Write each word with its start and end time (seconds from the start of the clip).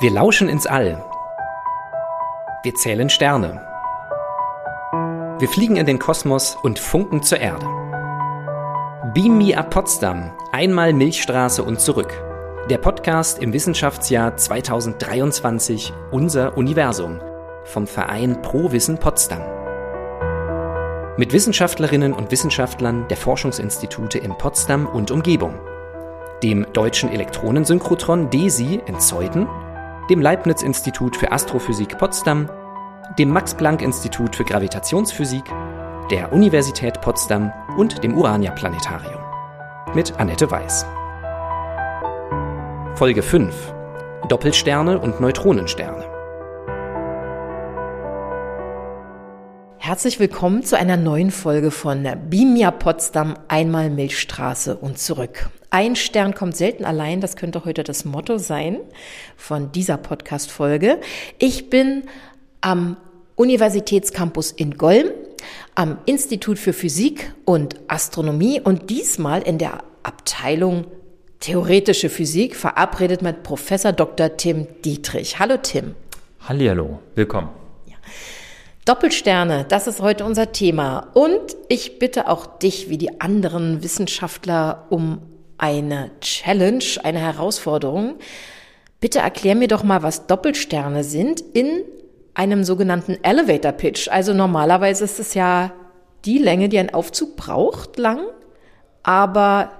Wir 0.00 0.10
lauschen 0.10 0.48
ins 0.48 0.66
All. 0.66 1.04
Wir 2.62 2.74
zählen 2.74 3.10
Sterne. 3.10 3.60
Wir 5.38 5.46
fliegen 5.46 5.76
in 5.76 5.84
den 5.84 5.98
Kosmos 5.98 6.56
und 6.62 6.78
funken 6.78 7.22
zur 7.22 7.36
Erde. 7.36 7.66
Beam 9.12 9.36
Me 9.36 9.58
ab 9.58 9.68
Potsdam, 9.68 10.32
einmal 10.52 10.94
Milchstraße 10.94 11.62
und 11.62 11.82
zurück. 11.82 12.14
Der 12.70 12.78
Podcast 12.78 13.40
im 13.40 13.52
Wissenschaftsjahr 13.52 14.38
2023 14.38 15.92
Unser 16.10 16.56
Universum 16.56 17.20
vom 17.64 17.86
Verein 17.86 18.40
Pro 18.40 18.72
Wissen 18.72 18.96
Potsdam. 18.96 19.42
Mit 21.18 21.34
Wissenschaftlerinnen 21.34 22.14
und 22.14 22.30
Wissenschaftlern 22.30 23.06
der 23.08 23.18
Forschungsinstitute 23.18 24.16
in 24.16 24.32
Potsdam 24.38 24.86
und 24.86 25.10
Umgebung. 25.10 25.60
Dem 26.42 26.66
Deutschen 26.72 27.12
Elektronensynchrotron 27.12 28.30
DESI 28.30 28.80
in 28.86 28.98
Zeuthen 28.98 29.46
dem 30.10 30.20
Leibniz-Institut 30.20 31.16
für 31.16 31.30
Astrophysik 31.30 31.96
Potsdam, 31.96 32.50
dem 33.16 33.30
Max-Planck-Institut 33.30 34.34
für 34.34 34.44
Gravitationsphysik, 34.44 35.44
der 36.10 36.32
Universität 36.32 37.00
Potsdam 37.00 37.52
und 37.76 38.02
dem 38.02 38.18
Urania-Planetarium. 38.18 39.20
Mit 39.94 40.18
Annette 40.18 40.50
Weiß. 40.50 40.84
Folge 42.96 43.22
5. 43.22 43.54
Doppelsterne 44.28 44.98
und 44.98 45.20
Neutronensterne. 45.20 46.04
Herzlich 49.78 50.18
willkommen 50.18 50.64
zu 50.64 50.76
einer 50.76 50.96
neuen 50.96 51.30
Folge 51.30 51.70
von 51.70 52.06
Bimia 52.28 52.72
Potsdam, 52.72 53.34
einmal 53.46 53.90
Milchstraße 53.90 54.76
und 54.76 54.98
zurück. 54.98 55.50
Ein 55.72 55.94
Stern 55.94 56.34
kommt 56.34 56.56
selten 56.56 56.84
allein, 56.84 57.20
das 57.20 57.36
könnte 57.36 57.64
heute 57.64 57.84
das 57.84 58.04
Motto 58.04 58.38
sein 58.38 58.80
von 59.36 59.70
dieser 59.70 59.98
Podcast-Folge. 59.98 60.98
Ich 61.38 61.70
bin 61.70 62.02
am 62.60 62.96
Universitätscampus 63.36 64.50
in 64.50 64.76
Golm, 64.76 65.10
am 65.76 65.98
Institut 66.06 66.58
für 66.58 66.72
Physik 66.72 67.32
und 67.44 67.76
Astronomie 67.86 68.60
und 68.60 68.90
diesmal 68.90 69.42
in 69.42 69.58
der 69.58 69.84
Abteilung 70.02 70.86
Theoretische 71.38 72.10
Physik 72.10 72.56
verabredet 72.56 73.22
mit 73.22 73.44
Professor 73.44 73.92
Dr. 73.92 74.36
Tim 74.36 74.66
Dietrich. 74.84 75.38
Hallo 75.38 75.56
Tim. 75.56 75.94
Hallihallo, 76.40 76.98
willkommen. 77.14 77.48
Doppelsterne, 78.84 79.66
das 79.68 79.86
ist 79.86 80.02
heute 80.02 80.24
unser 80.24 80.50
Thema. 80.50 81.10
Und 81.14 81.56
ich 81.68 82.00
bitte 82.00 82.28
auch 82.28 82.58
dich, 82.58 82.90
wie 82.90 82.98
die 82.98 83.20
anderen 83.20 83.84
Wissenschaftler, 83.84 84.86
um 84.90 85.29
eine 85.60 86.10
Challenge, 86.20 86.84
eine 87.04 87.20
Herausforderung. 87.20 88.16
Bitte 88.98 89.20
erklär 89.20 89.54
mir 89.54 89.68
doch 89.68 89.84
mal, 89.84 90.02
was 90.02 90.26
Doppelsterne 90.26 91.04
sind 91.04 91.40
in 91.40 91.82
einem 92.34 92.64
sogenannten 92.64 93.18
Elevator 93.22 93.72
Pitch. 93.72 94.08
Also 94.08 94.34
normalerweise 94.34 95.04
ist 95.04 95.20
es 95.20 95.34
ja 95.34 95.72
die 96.24 96.38
Länge, 96.38 96.68
die 96.68 96.78
ein 96.78 96.92
Aufzug 96.92 97.36
braucht, 97.36 97.98
lang. 97.98 98.20
Aber 99.02 99.70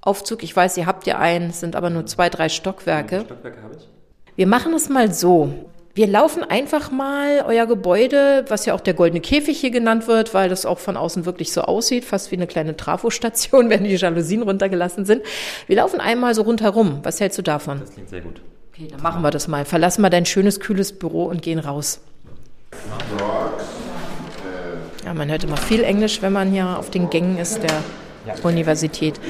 Aufzug, 0.00 0.42
ich 0.42 0.54
weiß, 0.54 0.76
ihr 0.78 0.86
habt 0.86 1.06
ja 1.06 1.18
einen, 1.18 1.52
sind 1.52 1.76
aber 1.76 1.90
nur 1.90 2.06
zwei, 2.06 2.30
drei 2.30 2.48
Stockwerke. 2.48 3.22
Stockwerke 3.24 3.62
habe 3.62 3.74
ich. 3.76 3.88
Wir 4.36 4.46
machen 4.46 4.72
es 4.74 4.88
mal 4.88 5.12
so. 5.12 5.52
Wir 5.94 6.06
laufen 6.06 6.44
einfach 6.44 6.90
mal 6.90 7.44
euer 7.46 7.66
Gebäude, 7.66 8.44
was 8.48 8.66
ja 8.66 8.74
auch 8.74 8.80
der 8.80 8.94
goldene 8.94 9.20
Käfig 9.20 9.58
hier 9.58 9.70
genannt 9.70 10.06
wird, 10.06 10.32
weil 10.32 10.48
das 10.48 10.64
auch 10.64 10.78
von 10.78 10.96
außen 10.96 11.24
wirklich 11.24 11.52
so 11.52 11.62
aussieht, 11.62 12.04
fast 12.04 12.30
wie 12.30 12.36
eine 12.36 12.46
kleine 12.46 12.76
Trafostation, 12.76 13.68
wenn 13.70 13.84
die 13.84 13.94
Jalousien 13.96 14.42
runtergelassen 14.42 15.04
sind. 15.04 15.22
Wir 15.66 15.76
laufen 15.76 16.00
einmal 16.00 16.34
so 16.34 16.42
rundherum. 16.42 17.00
Was 17.02 17.20
hältst 17.20 17.38
du 17.38 17.42
davon? 17.42 17.80
Das 17.80 17.92
klingt 17.92 18.08
sehr 18.08 18.20
gut. 18.20 18.40
Okay, 18.72 18.88
dann 18.90 19.02
machen 19.02 19.22
wir 19.22 19.30
das 19.30 19.48
mal. 19.48 19.64
Verlassen 19.64 20.02
wir 20.02 20.10
dein 20.10 20.24
schönes, 20.24 20.60
kühles 20.60 20.96
Büro 20.96 21.24
und 21.24 21.42
gehen 21.42 21.58
raus. 21.58 22.00
Ja, 25.04 25.14
man 25.14 25.30
hört 25.30 25.42
immer 25.42 25.56
viel 25.56 25.82
Englisch, 25.82 26.22
wenn 26.22 26.32
man 26.32 26.50
hier 26.52 26.78
auf 26.78 26.90
den 26.90 27.10
Gängen 27.10 27.38
ist. 27.38 27.62
Der 27.62 27.82
Universität. 28.42 29.20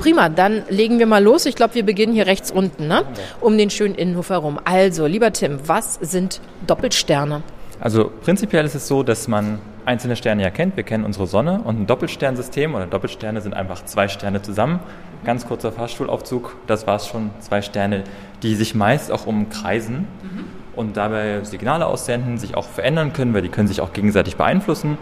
Prima, 0.00 0.28
dann 0.28 0.62
legen 0.68 0.98
wir 0.98 1.06
mal 1.06 1.22
los. 1.22 1.46
Ich 1.46 1.54
glaube, 1.54 1.74
wir 1.74 1.84
beginnen 1.84 2.12
hier 2.12 2.26
rechts 2.26 2.50
unten, 2.50 2.88
ne? 2.88 3.04
um 3.40 3.56
den 3.56 3.70
schönen 3.70 3.94
Innenhof 3.94 4.30
herum. 4.30 4.58
Also, 4.64 5.06
lieber 5.06 5.32
Tim, 5.32 5.60
was 5.66 5.94
sind 6.00 6.40
Doppelsterne? 6.66 7.42
Also 7.80 8.10
prinzipiell 8.22 8.64
ist 8.64 8.74
es 8.74 8.88
so, 8.88 9.02
dass 9.04 9.28
man 9.28 9.60
einzelne 9.84 10.16
Sterne 10.16 10.42
ja 10.42 10.50
kennt. 10.50 10.76
Wir 10.76 10.82
kennen 10.82 11.04
unsere 11.04 11.26
Sonne 11.26 11.60
und 11.62 11.80
ein 11.80 11.86
Doppelsternsystem 11.86 12.74
oder 12.74 12.86
Doppelsterne 12.86 13.40
sind 13.40 13.54
einfach 13.54 13.84
zwei 13.84 14.08
Sterne 14.08 14.42
zusammen. 14.42 14.80
Ganz 15.24 15.46
kurzer 15.46 15.72
Fahrstuhlaufzug, 15.72 16.56
das 16.66 16.86
war 16.86 16.96
es 16.96 17.06
schon. 17.06 17.30
Zwei 17.40 17.62
Sterne, 17.62 18.04
die 18.42 18.54
sich 18.54 18.74
meist 18.74 19.12
auch 19.12 19.26
umkreisen 19.26 20.06
mhm. 20.22 20.44
und 20.74 20.96
dabei 20.96 21.44
Signale 21.44 21.86
aussenden, 21.86 22.38
sich 22.38 22.56
auch 22.56 22.66
verändern 22.66 23.12
können, 23.12 23.32
weil 23.32 23.42
die 23.42 23.48
können 23.48 23.68
sich 23.68 23.80
auch 23.80 23.92
gegenseitig 23.92 24.36
beeinflussen. 24.36 24.98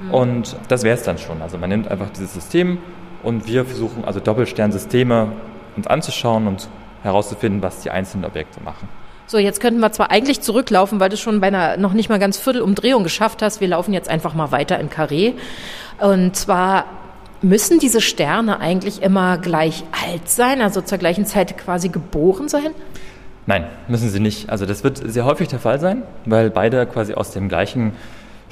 Mhm. 0.00 0.14
Und 0.14 0.56
das 0.68 0.82
wäre 0.82 0.96
es 0.96 1.02
dann 1.02 1.18
schon. 1.18 1.42
Also 1.42 1.58
man 1.58 1.70
nimmt 1.70 1.90
einfach 1.90 2.10
dieses 2.10 2.34
System 2.34 2.78
und 3.22 3.46
wir 3.46 3.64
versuchen 3.64 4.04
also 4.04 4.20
Doppelsternsysteme 4.20 5.32
uns 5.76 5.86
anzuschauen 5.86 6.46
und 6.46 6.68
herauszufinden, 7.02 7.62
was 7.62 7.80
die 7.80 7.90
einzelnen 7.90 8.24
Objekte 8.24 8.60
machen. 8.62 8.88
So, 9.26 9.38
jetzt 9.38 9.60
könnten 9.60 9.80
wir 9.80 9.90
zwar 9.90 10.10
eigentlich 10.10 10.42
zurücklaufen, 10.42 11.00
weil 11.00 11.08
du 11.08 11.16
schon 11.16 11.40
bei 11.40 11.46
einer 11.46 11.78
noch 11.78 11.94
nicht 11.94 12.10
mal 12.10 12.18
ganz 12.18 12.36
Viertelumdrehung 12.36 13.02
geschafft 13.02 13.40
hast. 13.40 13.60
Wir 13.60 13.68
laufen 13.68 13.94
jetzt 13.94 14.08
einfach 14.08 14.34
mal 14.34 14.52
weiter 14.52 14.78
in 14.78 14.90
Carré. 14.90 15.32
Und 15.98 16.36
zwar 16.36 16.84
müssen 17.40 17.78
diese 17.78 18.00
Sterne 18.00 18.60
eigentlich 18.60 19.02
immer 19.02 19.38
gleich 19.38 19.84
alt 20.06 20.28
sein, 20.28 20.60
also 20.60 20.80
zur 20.82 20.98
gleichen 20.98 21.24
Zeit 21.24 21.56
quasi 21.56 21.88
geboren 21.88 22.48
sein? 22.48 22.70
Nein, 23.46 23.66
müssen 23.88 24.08
sie 24.08 24.20
nicht. 24.20 24.50
Also 24.50 24.66
das 24.66 24.84
wird 24.84 24.98
sehr 25.04 25.24
häufig 25.24 25.48
der 25.48 25.58
Fall 25.58 25.78
sein, 25.78 26.02
weil 26.24 26.50
beide 26.50 26.86
quasi 26.86 27.14
aus 27.14 27.30
dem 27.30 27.48
gleichen 27.48 27.92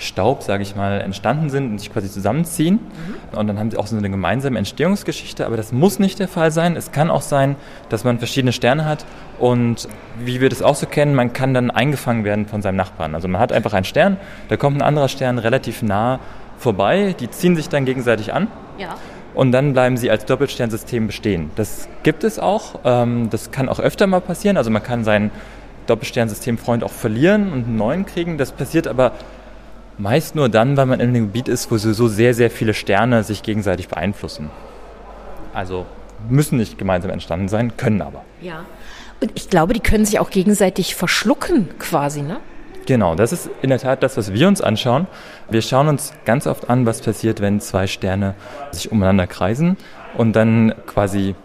Staub, 0.02 0.42
sage 0.42 0.62
ich 0.62 0.76
mal, 0.76 1.00
entstanden 1.00 1.50
sind 1.50 1.70
und 1.70 1.78
sich 1.78 1.92
quasi 1.92 2.10
zusammenziehen. 2.10 2.74
Mhm. 2.74 3.38
Und 3.38 3.46
dann 3.46 3.58
haben 3.58 3.70
sie 3.70 3.76
auch 3.76 3.86
so 3.86 3.96
eine 3.96 4.10
gemeinsame 4.10 4.58
Entstehungsgeschichte, 4.58 5.46
aber 5.46 5.56
das 5.56 5.72
muss 5.72 5.98
nicht 5.98 6.18
der 6.18 6.28
Fall 6.28 6.50
sein. 6.50 6.76
Es 6.76 6.92
kann 6.92 7.10
auch 7.10 7.22
sein, 7.22 7.56
dass 7.88 8.04
man 8.04 8.18
verschiedene 8.18 8.52
Sterne 8.52 8.84
hat 8.84 9.04
und 9.38 9.88
wie 10.18 10.40
wir 10.40 10.48
das 10.48 10.62
auch 10.62 10.74
so 10.74 10.86
kennen, 10.86 11.14
man 11.14 11.32
kann 11.32 11.54
dann 11.54 11.70
eingefangen 11.70 12.24
werden 12.24 12.46
von 12.46 12.62
seinem 12.62 12.76
Nachbarn. 12.76 13.14
Also 13.14 13.28
man 13.28 13.40
hat 13.40 13.52
einfach 13.52 13.72
einen 13.72 13.84
Stern, 13.84 14.16
da 14.48 14.56
kommt 14.56 14.76
ein 14.76 14.82
anderer 14.82 15.08
Stern 15.08 15.38
relativ 15.38 15.82
nah 15.82 16.20
vorbei, 16.58 17.14
die 17.18 17.30
ziehen 17.30 17.56
sich 17.56 17.68
dann 17.68 17.84
gegenseitig 17.84 18.32
an. 18.32 18.48
Ja. 18.78 18.94
Und 19.34 19.52
dann 19.52 19.72
bleiben 19.72 19.96
sie 19.96 20.10
als 20.10 20.26
Doppelsternsystem 20.26 21.06
bestehen. 21.06 21.50
Das 21.56 21.88
gibt 22.02 22.22
es 22.22 22.38
auch. 22.38 22.80
Ähm, 22.84 23.30
das 23.30 23.50
kann 23.50 23.68
auch 23.68 23.80
öfter 23.80 24.06
mal 24.06 24.20
passieren. 24.20 24.56
Also 24.56 24.70
man 24.70 24.82
kann 24.82 25.04
seinen 25.04 25.30
Doppelsternsystemfreund 25.86 26.84
auch 26.84 26.90
verlieren 26.90 27.52
und 27.52 27.64
einen 27.64 27.76
neuen 27.76 28.06
kriegen. 28.06 28.38
Das 28.38 28.52
passiert 28.52 28.86
aber 28.86 29.12
Meist 30.02 30.34
nur 30.34 30.48
dann, 30.48 30.76
weil 30.76 30.86
man 30.86 30.98
in 30.98 31.10
einem 31.10 31.26
Gebiet 31.26 31.46
ist, 31.46 31.70
wo 31.70 31.78
so 31.78 32.08
sehr, 32.08 32.34
sehr 32.34 32.50
viele 32.50 32.74
Sterne 32.74 33.22
sich 33.22 33.44
gegenseitig 33.44 33.86
beeinflussen. 33.86 34.50
Also 35.54 35.86
müssen 36.28 36.58
nicht 36.58 36.76
gemeinsam 36.76 37.12
entstanden 37.12 37.46
sein, 37.46 37.76
können 37.76 38.02
aber. 38.02 38.24
Ja. 38.40 38.64
Und 39.20 39.30
ich 39.36 39.48
glaube, 39.48 39.74
die 39.74 39.80
können 39.80 40.04
sich 40.04 40.18
auch 40.18 40.30
gegenseitig 40.30 40.96
verschlucken 40.96 41.68
quasi, 41.78 42.22
ne? 42.22 42.38
Genau, 42.84 43.14
das 43.14 43.32
ist 43.32 43.48
in 43.62 43.68
der 43.68 43.78
Tat 43.78 44.02
das, 44.02 44.16
was 44.16 44.32
wir 44.32 44.48
uns 44.48 44.60
anschauen. 44.60 45.06
Wir 45.48 45.62
schauen 45.62 45.86
uns 45.86 46.12
ganz 46.24 46.48
oft 46.48 46.68
an, 46.68 46.84
was 46.84 47.00
passiert, 47.00 47.40
wenn 47.40 47.60
zwei 47.60 47.86
Sterne 47.86 48.34
sich 48.72 48.90
umeinander 48.90 49.28
kreisen 49.28 49.76
und 50.18 50.34
dann 50.34 50.74
quasi 50.84 51.36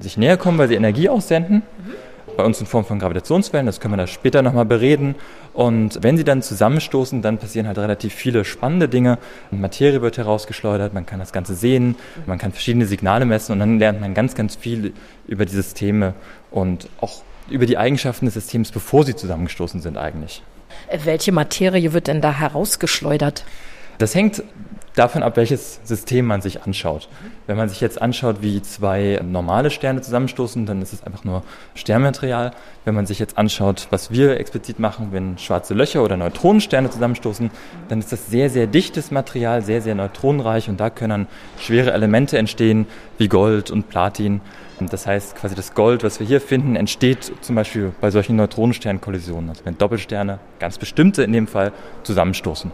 sich 0.00 0.16
näher 0.16 0.38
kommen, 0.38 0.56
weil 0.56 0.68
sie 0.68 0.74
Energie 0.74 1.10
aussenden. 1.10 1.56
Mhm 1.56 2.05
bei 2.36 2.44
uns 2.44 2.60
in 2.60 2.66
Form 2.66 2.84
von 2.84 2.98
Gravitationswellen, 2.98 3.66
das 3.66 3.80
können 3.80 3.94
wir 3.94 3.98
da 3.98 4.06
später 4.06 4.42
nochmal 4.42 4.64
bereden. 4.64 5.14
Und 5.52 6.02
wenn 6.02 6.16
sie 6.16 6.24
dann 6.24 6.42
zusammenstoßen, 6.42 7.22
dann 7.22 7.38
passieren 7.38 7.66
halt 7.66 7.78
relativ 7.78 8.14
viele 8.14 8.44
spannende 8.44 8.88
Dinge. 8.88 9.18
Materie 9.50 10.02
wird 10.02 10.18
herausgeschleudert, 10.18 10.94
man 10.94 11.06
kann 11.06 11.18
das 11.18 11.32
Ganze 11.32 11.54
sehen, 11.54 11.96
man 12.26 12.38
kann 12.38 12.52
verschiedene 12.52 12.86
Signale 12.86 13.24
messen 13.24 13.52
und 13.52 13.58
dann 13.60 13.78
lernt 13.78 14.00
man 14.00 14.14
ganz, 14.14 14.34
ganz 14.34 14.56
viel 14.56 14.92
über 15.26 15.44
die 15.44 15.52
Systeme 15.52 16.14
und 16.50 16.88
auch 17.00 17.22
über 17.48 17.66
die 17.66 17.78
Eigenschaften 17.78 18.26
des 18.26 18.34
Systems, 18.34 18.70
bevor 18.72 19.04
sie 19.04 19.14
zusammengestoßen 19.14 19.80
sind 19.80 19.96
eigentlich. 19.96 20.42
Welche 21.04 21.32
Materie 21.32 21.92
wird 21.92 22.06
denn 22.06 22.20
da 22.20 22.32
herausgeschleudert? 22.32 23.44
Das 23.98 24.14
hängt 24.14 24.42
davon 24.96 25.22
ab, 25.22 25.36
welches 25.36 25.80
System 25.84 26.26
man 26.26 26.40
sich 26.40 26.62
anschaut. 26.62 27.08
Wenn 27.46 27.56
man 27.56 27.68
sich 27.68 27.80
jetzt 27.80 28.00
anschaut, 28.00 28.38
wie 28.40 28.62
zwei 28.62 29.20
normale 29.22 29.70
Sterne 29.70 30.00
zusammenstoßen, 30.00 30.66
dann 30.66 30.82
ist 30.82 30.92
es 30.92 31.02
einfach 31.04 31.22
nur 31.22 31.42
Sternmaterial. 31.74 32.52
Wenn 32.84 32.94
man 32.94 33.06
sich 33.06 33.18
jetzt 33.18 33.36
anschaut, 33.36 33.88
was 33.90 34.10
wir 34.10 34.40
explizit 34.40 34.78
machen, 34.78 35.08
wenn 35.12 35.38
schwarze 35.38 35.74
Löcher 35.74 36.02
oder 36.02 36.16
Neutronensterne 36.16 36.90
zusammenstoßen, 36.90 37.50
dann 37.88 37.98
ist 37.98 38.10
das 38.10 38.28
sehr, 38.28 38.48
sehr 38.48 38.66
dichtes 38.66 39.10
Material, 39.10 39.62
sehr, 39.62 39.82
sehr 39.82 39.94
neutronenreich 39.94 40.68
und 40.68 40.80
da 40.80 40.88
können 40.88 41.26
schwere 41.58 41.92
Elemente 41.92 42.38
entstehen, 42.38 42.86
wie 43.18 43.28
Gold 43.28 43.70
und 43.70 43.88
Platin. 43.90 44.40
Das 44.80 45.06
heißt, 45.06 45.36
quasi 45.36 45.54
das 45.54 45.74
Gold, 45.74 46.04
was 46.04 46.20
wir 46.20 46.26
hier 46.26 46.40
finden, 46.40 46.76
entsteht 46.76 47.32
zum 47.40 47.54
Beispiel 47.54 47.92
bei 48.00 48.10
solchen 48.10 48.36
Neutronensternkollisionen, 48.36 49.50
also 49.50 49.64
wenn 49.64 49.78
Doppelsterne, 49.78 50.38
ganz 50.58 50.78
bestimmte 50.78 51.22
in 51.22 51.32
dem 51.32 51.46
Fall, 51.46 51.72
zusammenstoßen. 52.02 52.72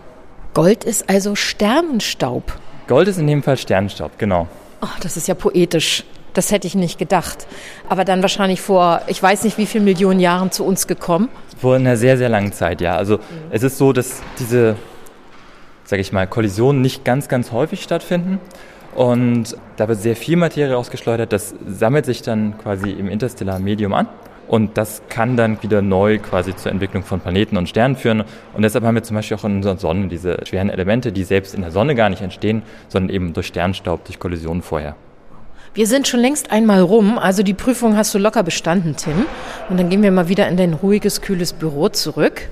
Gold 0.54 0.84
ist 0.84 1.08
also 1.08 1.34
Sternenstaub. 1.34 2.52
Gold 2.86 3.08
ist 3.08 3.18
in 3.18 3.26
dem 3.26 3.42
Fall 3.42 3.56
Sternenstaub, 3.56 4.18
genau. 4.18 4.48
Oh, 4.82 4.88
das 5.00 5.16
ist 5.16 5.26
ja 5.26 5.34
poetisch. 5.34 6.04
Das 6.34 6.50
hätte 6.50 6.66
ich 6.66 6.74
nicht 6.74 6.98
gedacht. 6.98 7.46
Aber 7.88 8.04
dann 8.04 8.20
wahrscheinlich 8.20 8.60
vor, 8.60 9.00
ich 9.06 9.22
weiß 9.22 9.44
nicht 9.44 9.56
wie 9.56 9.64
viele 9.64 9.84
Millionen 9.84 10.20
Jahren 10.20 10.50
zu 10.50 10.64
uns 10.64 10.86
gekommen. 10.86 11.30
Vor 11.58 11.76
einer 11.76 11.96
sehr, 11.96 12.18
sehr 12.18 12.28
langen 12.28 12.52
Zeit, 12.52 12.82
ja. 12.82 12.96
Also 12.96 13.16
mhm. 13.16 13.22
es 13.50 13.62
ist 13.62 13.78
so, 13.78 13.94
dass 13.94 14.22
diese, 14.38 14.76
sage 15.84 16.02
ich 16.02 16.12
mal, 16.12 16.26
Kollisionen 16.26 16.82
nicht 16.82 17.02
ganz, 17.02 17.28
ganz 17.28 17.52
häufig 17.52 17.82
stattfinden. 17.82 18.38
Und 18.94 19.56
da 19.76 19.88
wird 19.88 20.02
sehr 20.02 20.16
viel 20.16 20.36
Materie 20.36 20.76
ausgeschleudert. 20.76 21.32
Das 21.32 21.54
sammelt 21.66 22.04
sich 22.04 22.20
dann 22.20 22.58
quasi 22.58 22.90
im 22.90 23.08
interstellaren 23.08 23.64
Medium 23.64 23.94
an. 23.94 24.06
Und 24.52 24.76
das 24.76 25.00
kann 25.08 25.38
dann 25.38 25.62
wieder 25.62 25.80
neu 25.80 26.18
quasi 26.18 26.54
zur 26.54 26.72
Entwicklung 26.72 27.04
von 27.04 27.20
Planeten 27.20 27.56
und 27.56 27.70
Sternen 27.70 27.96
führen. 27.96 28.22
Und 28.52 28.60
deshalb 28.60 28.84
haben 28.84 28.94
wir 28.94 29.02
zum 29.02 29.16
Beispiel 29.16 29.38
auch 29.38 29.44
in 29.44 29.56
unserer 29.56 29.78
Sonne 29.78 30.08
diese 30.08 30.44
schweren 30.44 30.68
Elemente, 30.68 31.10
die 31.10 31.24
selbst 31.24 31.54
in 31.54 31.62
der 31.62 31.70
Sonne 31.70 31.94
gar 31.94 32.10
nicht 32.10 32.20
entstehen, 32.20 32.60
sondern 32.88 33.08
eben 33.14 33.32
durch 33.32 33.46
Sternstaub, 33.46 34.04
durch 34.04 34.18
Kollisionen 34.18 34.60
vorher. 34.60 34.94
Wir 35.72 35.86
sind 35.86 36.06
schon 36.06 36.20
längst 36.20 36.52
einmal 36.52 36.82
rum, 36.82 37.18
also 37.18 37.42
die 37.42 37.54
Prüfung 37.54 37.96
hast 37.96 38.12
du 38.12 38.18
locker 38.18 38.42
bestanden, 38.42 38.94
Tim. 38.94 39.24
Und 39.70 39.80
dann 39.80 39.88
gehen 39.88 40.02
wir 40.02 40.12
mal 40.12 40.28
wieder 40.28 40.46
in 40.48 40.58
dein 40.58 40.74
ruhiges, 40.74 41.22
kühles 41.22 41.54
Büro 41.54 41.88
zurück. 41.88 42.50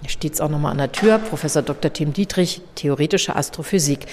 Hier 0.00 0.10
steht 0.10 0.32
es 0.32 0.40
auch 0.40 0.48
nochmal 0.48 0.72
an 0.72 0.78
der 0.78 0.92
Tür, 0.92 1.18
Professor 1.18 1.62
Dr. 1.62 1.92
Tim 1.92 2.12
Dietrich, 2.12 2.62
theoretische 2.74 3.36
Astrophysik. 3.36 4.06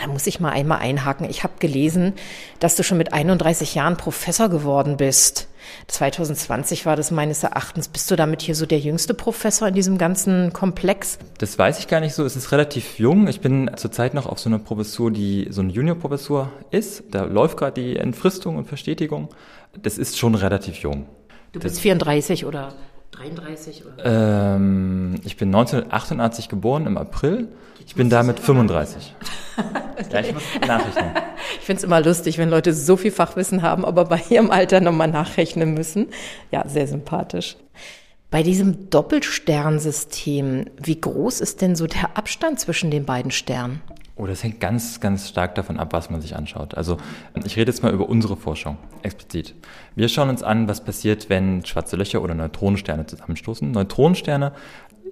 Da 0.00 0.06
muss 0.06 0.26
ich 0.26 0.40
mal 0.40 0.50
einmal 0.50 0.78
einhaken. 0.78 1.28
Ich 1.28 1.44
habe 1.44 1.54
gelesen, 1.58 2.14
dass 2.60 2.76
du 2.76 2.82
schon 2.82 2.96
mit 2.96 3.12
31 3.12 3.74
Jahren 3.74 3.96
Professor 3.96 4.48
geworden 4.48 4.96
bist. 4.96 5.48
2020 5.88 6.86
war 6.86 6.96
das 6.96 7.10
meines 7.10 7.42
Erachtens. 7.42 7.88
Bist 7.88 8.10
du 8.10 8.16
damit 8.16 8.42
hier 8.42 8.54
so 8.54 8.64
der 8.64 8.78
jüngste 8.78 9.12
Professor 9.12 9.68
in 9.68 9.74
diesem 9.74 9.98
ganzen 9.98 10.52
Komplex? 10.52 11.18
Das 11.38 11.58
weiß 11.58 11.78
ich 11.78 11.88
gar 11.88 12.00
nicht 12.00 12.14
so. 12.14 12.24
Es 12.24 12.36
ist 12.36 12.52
relativ 12.52 12.98
jung. 12.98 13.28
Ich 13.28 13.40
bin 13.40 13.70
zurzeit 13.76 14.14
noch 14.14 14.26
auf 14.26 14.38
so 14.38 14.48
einer 14.48 14.58
Professur, 14.58 15.10
die 15.10 15.48
so 15.50 15.60
eine 15.60 15.72
Juniorprofessur 15.72 16.50
ist. 16.70 17.04
Da 17.10 17.24
läuft 17.24 17.58
gerade 17.58 17.80
die 17.80 17.96
Entfristung 17.96 18.56
und 18.56 18.66
Verstetigung. 18.66 19.28
Das 19.82 19.98
ist 19.98 20.18
schon 20.18 20.34
relativ 20.34 20.76
jung. 20.76 21.06
Du 21.52 21.60
bist 21.60 21.76
das 21.76 21.80
34 21.82 22.46
oder 22.46 22.74
33? 23.16 23.84
Oder? 23.86 24.56
Ähm, 24.56 25.20
ich 25.24 25.36
bin 25.36 25.48
1988 25.48 26.48
geboren 26.48 26.86
im 26.86 26.98
April. 26.98 27.48
Ich 27.86 27.94
bin 27.94 28.08
damit 28.08 28.40
35. 28.40 29.14
ja, 30.10 30.20
ich 30.20 30.34
muss 30.34 30.42
nachrechnen. 30.66 31.12
Ich 31.60 31.66
finde 31.66 31.78
es 31.78 31.84
immer 31.84 32.00
lustig, 32.00 32.36
wenn 32.36 32.50
Leute 32.50 32.74
so 32.74 32.96
viel 32.96 33.10
Fachwissen 33.10 33.62
haben, 33.62 33.84
aber 33.84 34.04
bei 34.04 34.20
ihrem 34.28 34.50
Alter 34.50 34.80
nochmal 34.80 35.08
nachrechnen 35.08 35.72
müssen. 35.72 36.08
Ja, 36.50 36.66
sehr 36.68 36.86
sympathisch. 36.86 37.56
Bei 38.30 38.42
diesem 38.42 38.90
Doppelsternsystem, 38.90 40.66
wie 40.82 41.00
groß 41.00 41.40
ist 41.40 41.62
denn 41.62 41.76
so 41.76 41.86
der 41.86 42.16
Abstand 42.16 42.58
zwischen 42.60 42.90
den 42.90 43.04
beiden 43.04 43.30
Sternen? 43.30 43.80
Oh, 44.16 44.26
das 44.26 44.44
hängt 44.44 44.60
ganz, 44.60 45.00
ganz 45.00 45.28
stark 45.28 45.56
davon 45.56 45.78
ab, 45.78 45.92
was 45.92 46.08
man 46.08 46.20
sich 46.20 46.36
anschaut. 46.36 46.74
Also 46.74 46.98
ich 47.44 47.56
rede 47.56 47.70
jetzt 47.70 47.82
mal 47.82 47.92
über 47.92 48.08
unsere 48.08 48.36
Forschung 48.36 48.76
explizit. 49.02 49.54
Wir 49.96 50.08
schauen 50.08 50.28
uns 50.28 50.44
an, 50.44 50.68
was 50.68 50.84
passiert, 50.84 51.28
wenn 51.30 51.64
schwarze 51.64 51.96
Löcher 51.96 52.22
oder 52.22 52.34
Neutronensterne 52.34 53.06
zusammenstoßen. 53.06 53.72
Neutronensterne 53.72 54.52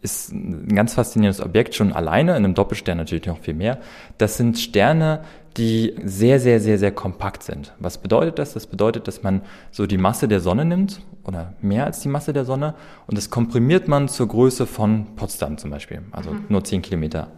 ist 0.02 0.32
ein 0.32 0.68
ganz 0.68 0.94
faszinierendes 0.94 1.44
Objekt, 1.44 1.74
schon 1.74 1.92
alleine, 1.92 2.32
in 2.32 2.44
einem 2.44 2.54
Doppelstern 2.54 2.96
natürlich 2.98 3.26
noch 3.26 3.38
viel 3.38 3.54
mehr. 3.54 3.78
Das 4.18 4.36
sind 4.36 4.58
Sterne, 4.58 5.22
die 5.56 5.94
sehr, 6.04 6.40
sehr, 6.40 6.60
sehr, 6.60 6.78
sehr 6.78 6.92
kompakt 6.92 7.42
sind. 7.42 7.72
Was 7.78 7.98
bedeutet 7.98 8.38
das? 8.38 8.54
Das 8.54 8.66
bedeutet, 8.66 9.06
dass 9.06 9.22
man 9.22 9.42
so 9.70 9.86
die 9.86 9.98
Masse 9.98 10.28
der 10.28 10.40
Sonne 10.40 10.64
nimmt 10.64 11.00
oder 11.24 11.54
mehr 11.60 11.86
als 11.86 12.00
die 12.00 12.08
Masse 12.08 12.32
der 12.32 12.44
Sonne 12.44 12.74
und 13.06 13.18
das 13.18 13.30
komprimiert 13.30 13.86
man 13.88 14.08
zur 14.08 14.28
Größe 14.28 14.66
von 14.66 15.14
Potsdam 15.16 15.58
zum 15.58 15.70
Beispiel, 15.70 16.02
also 16.10 16.30
mhm. 16.30 16.44
nur 16.48 16.64
10 16.64 16.82
Kilometer. 16.82 17.28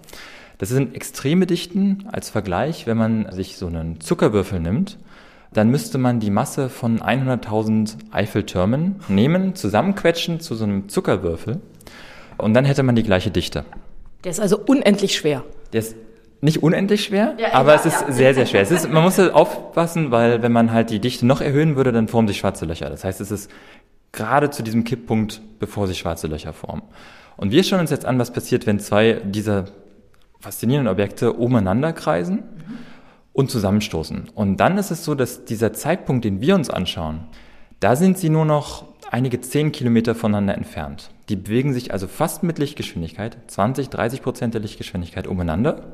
Das 0.58 0.68
sind 0.68 0.94
extreme 0.94 1.46
Dichten 1.46 2.06
als 2.10 2.30
Vergleich, 2.30 2.86
wenn 2.86 2.96
man 2.96 3.32
sich 3.32 3.56
so 3.56 3.66
einen 3.66 4.00
Zuckerwürfel 4.00 4.60
nimmt, 4.60 4.98
dann 5.52 5.70
müsste 5.70 5.98
man 5.98 6.20
die 6.20 6.30
Masse 6.30 6.68
von 6.68 7.00
100.000 7.00 7.96
Eiffeltürmen 8.12 8.96
nehmen, 9.08 9.54
zusammenquetschen 9.54 10.40
zu 10.40 10.54
so 10.54 10.64
einem 10.64 10.88
Zuckerwürfel 10.88 11.60
und 12.38 12.54
dann 12.54 12.64
hätte 12.64 12.82
man 12.82 12.96
die 12.96 13.02
gleiche 13.02 13.30
Dichte. 13.30 13.64
Der 14.24 14.30
ist 14.30 14.40
also 14.40 14.58
unendlich 14.58 15.16
schwer. 15.16 15.44
Der 15.72 15.80
ist 15.80 15.96
nicht 16.40 16.62
unendlich 16.62 17.04
schwer, 17.04 17.34
ja, 17.38 17.54
aber 17.54 17.70
ja, 17.70 17.76
es 17.76 17.86
ist 17.86 18.00
ja. 18.02 18.12
sehr, 18.12 18.34
sehr 18.34 18.46
schwer. 18.46 18.60
Es 18.60 18.70
ist, 18.70 18.90
man 18.90 19.02
muss 19.02 19.18
aufpassen, 19.18 20.10
weil 20.10 20.42
wenn 20.42 20.52
man 20.52 20.72
halt 20.72 20.90
die 20.90 20.98
Dichte 20.98 21.24
noch 21.24 21.40
erhöhen 21.40 21.76
würde, 21.76 21.90
dann 21.90 22.06
formen 22.08 22.28
sich 22.28 22.38
schwarze 22.38 22.66
Löcher. 22.66 22.90
Das 22.90 23.02
heißt, 23.02 23.20
es 23.20 23.30
ist 23.30 23.50
gerade 24.12 24.50
zu 24.50 24.62
diesem 24.62 24.84
Kipppunkt, 24.84 25.40
bevor 25.58 25.86
sich 25.86 25.98
schwarze 25.98 26.26
Löcher 26.26 26.52
formen. 26.52 26.82
Und 27.36 27.50
wir 27.50 27.64
schauen 27.64 27.80
uns 27.80 27.90
jetzt 27.90 28.04
an, 28.04 28.18
was 28.18 28.32
passiert, 28.32 28.66
wenn 28.66 28.78
zwei 28.78 29.20
dieser 29.24 29.64
faszinierenden 30.44 30.92
Objekte 30.92 31.32
umeinander 31.32 31.92
kreisen 31.92 32.36
mhm. 32.36 32.78
und 33.32 33.50
zusammenstoßen. 33.50 34.28
Und 34.34 34.58
dann 34.58 34.78
ist 34.78 34.90
es 34.90 35.04
so, 35.04 35.14
dass 35.14 35.44
dieser 35.44 35.72
Zeitpunkt, 35.72 36.24
den 36.24 36.40
wir 36.40 36.54
uns 36.54 36.70
anschauen, 36.70 37.20
da 37.80 37.96
sind 37.96 38.18
sie 38.18 38.28
nur 38.28 38.44
noch 38.44 38.84
einige 39.10 39.40
zehn 39.40 39.72
Kilometer 39.72 40.14
voneinander 40.14 40.54
entfernt. 40.54 41.10
Die 41.28 41.36
bewegen 41.36 41.72
sich 41.72 41.92
also 41.92 42.06
fast 42.06 42.42
mit 42.42 42.58
Lichtgeschwindigkeit, 42.58 43.36
20, 43.46 43.88
30 43.88 44.22
Prozent 44.22 44.54
der 44.54 44.60
Lichtgeschwindigkeit 44.60 45.26
umeinander. 45.26 45.92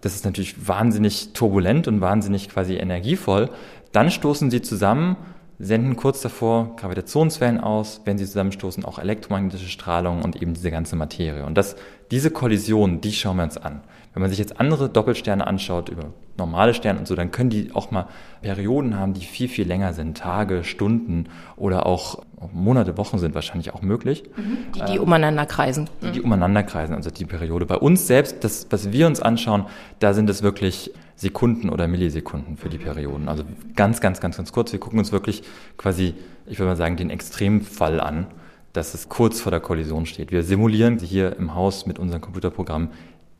Das 0.00 0.14
ist 0.14 0.24
natürlich 0.24 0.66
wahnsinnig 0.66 1.32
turbulent 1.34 1.86
und 1.86 2.00
wahnsinnig 2.00 2.48
quasi 2.48 2.76
energievoll. 2.76 3.50
Dann 3.92 4.10
stoßen 4.10 4.50
sie 4.50 4.62
zusammen, 4.62 5.16
senden 5.60 5.94
kurz 5.94 6.22
davor 6.22 6.74
Gravitationswellen 6.76 7.60
aus, 7.60 8.00
wenn 8.06 8.16
sie 8.16 8.24
zusammenstoßen, 8.24 8.84
auch 8.84 8.98
elektromagnetische 8.98 9.68
Strahlung 9.68 10.22
und 10.22 10.40
eben 10.40 10.54
diese 10.54 10.70
ganze 10.70 10.96
Materie. 10.96 11.44
Und 11.44 11.54
das, 11.56 11.76
diese 12.10 12.30
Kollision, 12.30 13.02
die 13.02 13.12
schauen 13.12 13.36
wir 13.36 13.44
uns 13.44 13.58
an. 13.58 13.82
Wenn 14.14 14.22
man 14.22 14.30
sich 14.30 14.38
jetzt 14.38 14.58
andere 14.58 14.88
Doppelsterne 14.88 15.46
anschaut, 15.46 15.90
über 15.90 16.06
normale 16.36 16.72
Sterne 16.72 16.98
und 16.98 17.06
so, 17.06 17.14
dann 17.14 17.30
können 17.30 17.50
die 17.50 17.70
auch 17.74 17.90
mal 17.90 18.08
Perioden 18.40 18.98
haben, 18.98 19.12
die 19.12 19.20
viel, 19.20 19.48
viel 19.48 19.68
länger 19.68 19.92
sind. 19.92 20.16
Tage, 20.16 20.64
Stunden 20.64 21.26
oder 21.56 21.86
auch 21.86 22.22
Monate, 22.52 22.96
Wochen 22.96 23.18
sind 23.18 23.34
wahrscheinlich 23.34 23.74
auch 23.74 23.82
möglich. 23.82 24.24
Mhm. 24.36 24.72
Die, 24.74 24.80
die 24.86 24.96
ähm, 24.96 25.02
umeinander 25.02 25.44
kreisen. 25.44 25.90
Die, 26.02 26.10
die 26.10 26.20
umeinander 26.22 26.62
kreisen, 26.62 26.94
also 26.94 27.10
die 27.10 27.26
Periode. 27.26 27.66
Bei 27.66 27.76
uns 27.76 28.06
selbst, 28.06 28.42
das, 28.42 28.66
was 28.70 28.92
wir 28.92 29.06
uns 29.06 29.20
anschauen, 29.20 29.66
da 29.98 30.14
sind 30.14 30.28
es 30.30 30.42
wirklich 30.42 30.92
Sekunden 31.20 31.68
oder 31.68 31.86
Millisekunden 31.86 32.56
für 32.56 32.70
die 32.70 32.78
Perioden. 32.78 33.28
Also 33.28 33.44
ganz, 33.76 34.00
ganz, 34.00 34.20
ganz, 34.20 34.38
ganz 34.38 34.52
kurz. 34.52 34.72
Wir 34.72 34.80
gucken 34.80 34.98
uns 34.98 35.12
wirklich 35.12 35.42
quasi, 35.76 36.14
ich 36.46 36.58
würde 36.58 36.70
mal 36.70 36.76
sagen, 36.76 36.96
den 36.96 37.10
Extremfall 37.10 38.00
an, 38.00 38.28
dass 38.72 38.94
es 38.94 39.10
kurz 39.10 39.38
vor 39.38 39.50
der 39.50 39.60
Kollision 39.60 40.06
steht. 40.06 40.32
Wir 40.32 40.42
simulieren 40.42 40.98
hier 40.98 41.36
im 41.36 41.54
Haus 41.54 41.84
mit 41.84 41.98
unserem 41.98 42.22
Computerprogramm 42.22 42.88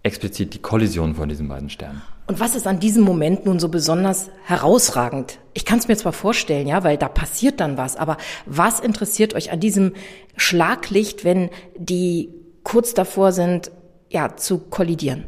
explizit 0.02 0.52
die 0.52 0.58
Kollision 0.58 1.14
von 1.14 1.30
diesen 1.30 1.48
beiden 1.48 1.70
Sternen. 1.70 2.02
Und 2.26 2.38
was 2.38 2.54
ist 2.54 2.66
an 2.66 2.80
diesem 2.80 3.02
Moment 3.02 3.46
nun 3.46 3.58
so 3.58 3.70
besonders 3.70 4.28
herausragend? 4.44 5.38
Ich 5.54 5.64
kann 5.64 5.78
es 5.78 5.88
mir 5.88 5.96
zwar 5.96 6.12
vorstellen, 6.12 6.66
ja, 6.66 6.84
weil 6.84 6.98
da 6.98 7.08
passiert 7.08 7.60
dann 7.60 7.78
was, 7.78 7.96
aber 7.96 8.18
was 8.44 8.80
interessiert 8.80 9.34
euch 9.34 9.52
an 9.52 9.60
diesem 9.60 9.92
Schlaglicht, 10.36 11.24
wenn 11.24 11.48
die 11.78 12.28
kurz 12.62 12.92
davor 12.92 13.32
sind, 13.32 13.70
ja, 14.10 14.36
zu 14.36 14.58
kollidieren? 14.58 15.24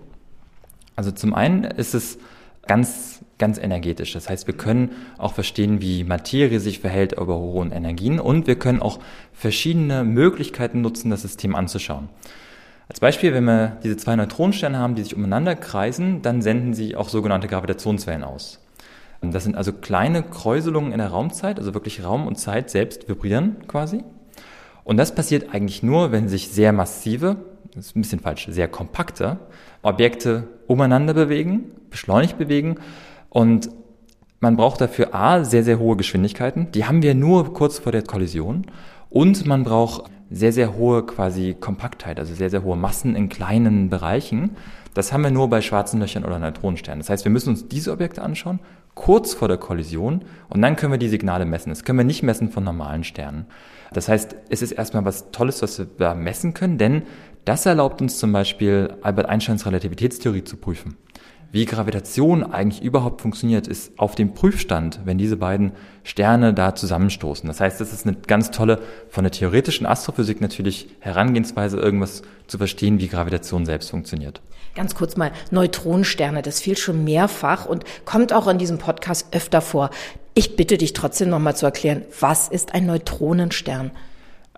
Also 0.96 1.12
zum 1.12 1.32
einen 1.32 1.64
ist 1.64 1.94
es 1.94 2.18
ganz 2.66 3.22
ganz 3.42 3.58
energetisch. 3.58 4.12
Das 4.12 4.28
heißt, 4.28 4.46
wir 4.46 4.56
können 4.56 4.92
auch 5.18 5.34
verstehen, 5.34 5.80
wie 5.80 6.04
Materie 6.04 6.60
sich 6.60 6.78
verhält 6.78 7.14
über 7.14 7.36
hohen 7.36 7.72
Energien 7.72 8.20
und 8.20 8.46
wir 8.46 8.56
können 8.56 8.80
auch 8.80 9.00
verschiedene 9.32 10.04
Möglichkeiten 10.04 10.80
nutzen, 10.80 11.10
das 11.10 11.22
System 11.22 11.56
anzuschauen. 11.56 12.08
Als 12.88 13.00
Beispiel, 13.00 13.34
wenn 13.34 13.42
wir 13.42 13.78
diese 13.82 13.96
zwei 13.96 14.14
Neutronensterne 14.14 14.78
haben, 14.78 14.94
die 14.94 15.02
sich 15.02 15.16
umeinander 15.16 15.56
kreisen, 15.56 16.22
dann 16.22 16.40
senden 16.40 16.72
sie 16.72 16.94
auch 16.94 17.08
sogenannte 17.08 17.48
Gravitationswellen 17.48 18.22
aus. 18.22 18.60
Das 19.22 19.42
sind 19.42 19.56
also 19.56 19.72
kleine 19.72 20.22
Kräuselungen 20.22 20.92
in 20.92 20.98
der 20.98 21.08
Raumzeit, 21.08 21.58
also 21.58 21.74
wirklich 21.74 22.04
Raum 22.04 22.28
und 22.28 22.36
Zeit 22.36 22.70
selbst 22.70 23.08
vibrieren 23.08 23.56
quasi. 23.66 24.04
Und 24.84 24.98
das 24.98 25.16
passiert 25.16 25.52
eigentlich 25.52 25.82
nur, 25.82 26.12
wenn 26.12 26.28
sich 26.28 26.50
sehr 26.50 26.72
massive, 26.72 27.38
das 27.74 27.86
ist 27.86 27.96
ein 27.96 28.02
bisschen 28.02 28.20
falsch, 28.20 28.48
sehr 28.50 28.68
kompakte 28.68 29.38
Objekte 29.82 30.48
umeinander 30.66 31.14
bewegen, 31.14 31.72
beschleunigt 31.90 32.38
bewegen. 32.38 32.76
Und 33.30 33.70
man 34.40 34.56
braucht 34.56 34.80
dafür 34.80 35.14
A, 35.14 35.44
sehr, 35.44 35.64
sehr 35.64 35.78
hohe 35.78 35.96
Geschwindigkeiten. 35.96 36.70
Die 36.72 36.84
haben 36.84 37.02
wir 37.02 37.14
nur 37.14 37.54
kurz 37.54 37.78
vor 37.78 37.92
der 37.92 38.02
Kollision. 38.02 38.66
Und 39.08 39.46
man 39.46 39.64
braucht 39.64 40.10
sehr, 40.30 40.52
sehr 40.52 40.74
hohe 40.74 41.04
quasi 41.04 41.54
Kompaktheit, 41.58 42.18
also 42.18 42.34
sehr, 42.34 42.50
sehr 42.50 42.62
hohe 42.62 42.76
Massen 42.76 43.14
in 43.14 43.28
kleinen 43.28 43.90
Bereichen. 43.90 44.56
Das 44.94 45.12
haben 45.12 45.22
wir 45.22 45.30
nur 45.30 45.48
bei 45.48 45.60
schwarzen 45.60 46.00
Löchern 46.00 46.24
oder 46.24 46.38
Neutronensternen. 46.38 47.00
Das 47.00 47.10
heißt, 47.10 47.24
wir 47.24 47.32
müssen 47.32 47.50
uns 47.50 47.68
diese 47.68 47.92
Objekte 47.92 48.22
anschauen, 48.22 48.60
kurz 48.94 49.32
vor 49.32 49.48
der 49.48 49.56
Kollision, 49.56 50.22
und 50.50 50.60
dann 50.60 50.76
können 50.76 50.92
wir 50.92 50.98
die 50.98 51.08
Signale 51.08 51.46
messen. 51.46 51.70
Das 51.70 51.84
können 51.84 51.98
wir 51.98 52.04
nicht 52.04 52.22
messen 52.22 52.50
von 52.50 52.64
normalen 52.64 53.04
Sternen. 53.04 53.46
Das 53.92 54.08
heißt, 54.08 54.36
es 54.48 54.62
ist 54.62 54.72
erstmal 54.72 55.04
was 55.04 55.30
Tolles, 55.30 55.62
was 55.62 55.78
wir 55.78 55.86
da 55.98 56.14
messen 56.14 56.54
können, 56.54 56.78
denn 56.78 57.02
das 57.44 57.66
erlaubt 57.66 58.00
uns 58.00 58.18
zum 58.18 58.32
Beispiel, 58.32 58.94
Albert 59.02 59.26
Einsteins 59.26 59.66
Relativitätstheorie 59.66 60.44
zu 60.44 60.56
prüfen. 60.56 60.96
Wie 61.52 61.66
Gravitation 61.66 62.44
eigentlich 62.44 62.82
überhaupt 62.82 63.20
funktioniert, 63.20 63.68
ist 63.68 63.98
auf 63.98 64.14
dem 64.14 64.32
Prüfstand, 64.32 65.00
wenn 65.04 65.18
diese 65.18 65.36
beiden 65.36 65.72
Sterne 66.02 66.54
da 66.54 66.74
zusammenstoßen. 66.74 67.46
Das 67.46 67.60
heißt, 67.60 67.78
das 67.78 67.92
ist 67.92 68.06
eine 68.06 68.16
ganz 68.16 68.52
tolle, 68.52 68.78
von 69.10 69.24
der 69.24 69.32
theoretischen 69.32 69.86
Astrophysik 69.86 70.40
natürlich 70.40 70.88
Herangehensweise, 71.00 71.78
irgendwas 71.78 72.22
zu 72.46 72.56
verstehen, 72.56 73.00
wie 73.00 73.08
Gravitation 73.08 73.66
selbst 73.66 73.90
funktioniert. 73.90 74.40
Ganz 74.74 74.94
kurz 74.94 75.18
mal, 75.18 75.30
Neutronensterne, 75.50 76.40
das 76.40 76.58
fiel 76.58 76.78
schon 76.78 77.04
mehrfach 77.04 77.66
und 77.66 77.84
kommt 78.06 78.32
auch 78.32 78.48
in 78.48 78.56
diesem 78.56 78.78
Podcast 78.78 79.26
öfter 79.32 79.60
vor. 79.60 79.90
Ich 80.32 80.56
bitte 80.56 80.78
dich 80.78 80.94
trotzdem 80.94 81.28
nochmal 81.28 81.54
zu 81.54 81.66
erklären, 81.66 82.06
was 82.18 82.48
ist 82.48 82.72
ein 82.72 82.86
Neutronenstern? 82.86 83.90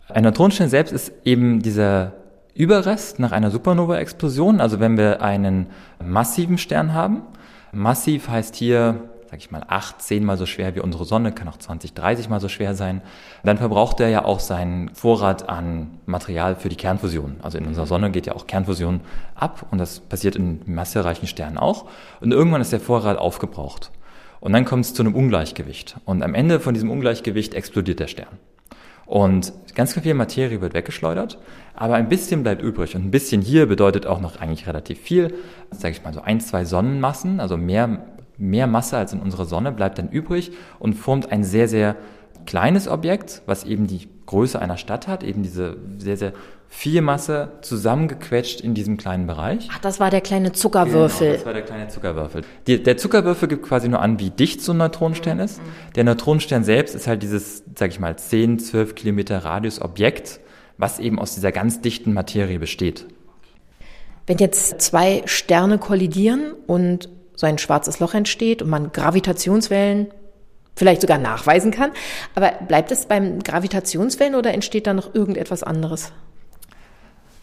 Ein 0.06 0.22
Neutronenstern 0.22 0.68
selbst 0.68 0.92
ist 0.92 1.10
eben 1.24 1.60
dieser 1.60 2.12
Überrest 2.54 3.18
nach 3.18 3.32
einer 3.32 3.50
Supernova-Explosion. 3.50 4.60
Also 4.60 4.78
wenn 4.78 4.96
wir 4.96 5.22
einen 5.22 5.66
massiven 6.04 6.56
Stern 6.58 6.94
haben. 6.94 7.22
Massiv 7.72 8.28
heißt 8.28 8.54
hier, 8.54 9.00
sag 9.28 9.40
ich 9.40 9.50
mal, 9.50 9.64
acht, 9.66 10.00
zehnmal 10.00 10.36
so 10.36 10.46
schwer 10.46 10.76
wie 10.76 10.80
unsere 10.80 11.04
Sonne, 11.04 11.32
kann 11.32 11.48
auch 11.48 11.56
20, 11.56 11.94
30 11.94 12.28
mal 12.28 12.38
so 12.38 12.48
schwer 12.48 12.76
sein. 12.76 13.02
Dann 13.42 13.58
verbraucht 13.58 13.98
er 13.98 14.08
ja 14.08 14.24
auch 14.24 14.38
seinen 14.38 14.94
Vorrat 14.94 15.48
an 15.48 15.98
Material 16.06 16.54
für 16.54 16.68
die 16.68 16.76
Kernfusion. 16.76 17.36
Also 17.42 17.58
in 17.58 17.66
unserer 17.66 17.86
Sonne 17.86 18.12
geht 18.12 18.26
ja 18.26 18.36
auch 18.36 18.46
Kernfusion 18.46 19.00
ab 19.34 19.66
und 19.72 19.78
das 19.78 19.98
passiert 19.98 20.36
in 20.36 20.60
massereichen 20.66 21.26
Sternen 21.26 21.58
auch. 21.58 21.86
Und 22.20 22.30
irgendwann 22.30 22.60
ist 22.60 22.72
der 22.72 22.78
Vorrat 22.78 23.18
aufgebraucht. 23.18 23.90
Und 24.38 24.52
dann 24.52 24.64
kommt 24.64 24.84
es 24.84 24.94
zu 24.94 25.02
einem 25.02 25.16
Ungleichgewicht. 25.16 25.96
Und 26.04 26.22
am 26.22 26.34
Ende 26.34 26.60
von 26.60 26.74
diesem 26.74 26.90
Ungleichgewicht 26.90 27.54
explodiert 27.54 27.98
der 27.98 28.06
Stern. 28.06 28.38
Und 29.06 29.52
ganz 29.74 29.98
viel 29.98 30.14
Materie 30.14 30.60
wird 30.60 30.74
weggeschleudert, 30.74 31.38
aber 31.74 31.94
ein 31.94 32.08
bisschen 32.08 32.42
bleibt 32.42 32.62
übrig. 32.62 32.94
Und 32.94 33.04
ein 33.04 33.10
bisschen 33.10 33.42
hier 33.42 33.66
bedeutet 33.66 34.06
auch 34.06 34.20
noch 34.20 34.40
eigentlich 34.40 34.66
relativ 34.66 34.98
viel, 34.98 35.34
sage 35.70 35.92
ich 35.92 36.04
mal 36.04 36.14
so 36.14 36.20
ein, 36.20 36.40
zwei 36.40 36.64
Sonnenmassen, 36.64 37.40
also 37.40 37.56
mehr, 37.56 38.04
mehr 38.38 38.66
Masse 38.66 38.96
als 38.96 39.12
in 39.12 39.20
unserer 39.20 39.44
Sonne 39.44 39.72
bleibt 39.72 39.98
dann 39.98 40.08
übrig 40.08 40.52
und 40.78 40.94
formt 40.94 41.32
ein 41.32 41.44
sehr, 41.44 41.68
sehr 41.68 41.96
kleines 42.46 42.88
Objekt, 42.88 43.42
was 43.46 43.64
eben 43.64 43.86
die 43.86 44.08
Größe 44.26 44.60
einer 44.60 44.76
Stadt 44.76 45.06
hat, 45.06 45.22
eben 45.22 45.42
diese 45.42 45.76
sehr, 45.98 46.16
sehr 46.16 46.32
viel 46.68 47.02
Masse 47.02 47.52
zusammengequetscht 47.60 48.60
in 48.60 48.74
diesem 48.74 48.96
kleinen 48.96 49.26
Bereich. 49.26 49.68
Ach, 49.72 49.78
das 49.78 50.00
war 50.00 50.10
der 50.10 50.20
kleine 50.20 50.52
Zuckerwürfel. 50.52 51.26
Genau, 51.26 51.36
das 51.36 51.46
war 51.46 51.52
der 51.52 51.62
kleine 51.62 51.88
Zuckerwürfel. 51.88 52.42
Die, 52.66 52.82
der 52.82 52.96
Zuckerwürfel 52.96 53.48
gibt 53.48 53.64
quasi 53.64 53.88
nur 53.88 54.00
an, 54.00 54.18
wie 54.18 54.30
dicht 54.30 54.60
so 54.60 54.72
ein 54.72 54.78
Neutronenstern 54.78 55.38
ist. 55.38 55.60
Der 55.94 56.04
Neutronenstern 56.04 56.64
selbst 56.64 56.94
ist 56.94 57.06
halt 57.06 57.22
dieses, 57.22 57.62
sag 57.76 57.90
ich 57.90 58.00
mal, 58.00 58.16
10, 58.16 58.58
12 58.58 58.94
Kilometer 58.94 59.44
Radius 59.44 59.80
Objekt, 59.80 60.40
was 60.78 60.98
eben 60.98 61.18
aus 61.18 61.34
dieser 61.34 61.52
ganz 61.52 61.80
dichten 61.80 62.12
Materie 62.12 62.58
besteht. 62.58 63.06
Wenn 64.26 64.38
jetzt 64.38 64.80
zwei 64.80 65.22
Sterne 65.26 65.78
kollidieren 65.78 66.52
und 66.66 67.08
so 67.36 67.46
ein 67.46 67.58
schwarzes 67.58 68.00
Loch 68.00 68.14
entsteht 68.14 68.62
und 68.62 68.70
man 68.70 68.92
Gravitationswellen 68.92 70.08
vielleicht 70.76 71.02
sogar 71.02 71.18
nachweisen 71.18 71.70
kann, 71.70 71.92
aber 72.34 72.52
bleibt 72.66 72.90
es 72.90 73.06
beim 73.06 73.40
Gravitationswellen 73.40 74.34
oder 74.34 74.52
entsteht 74.54 74.86
da 74.86 74.94
noch 74.94 75.14
irgendetwas 75.14 75.62
anderes? 75.62 76.12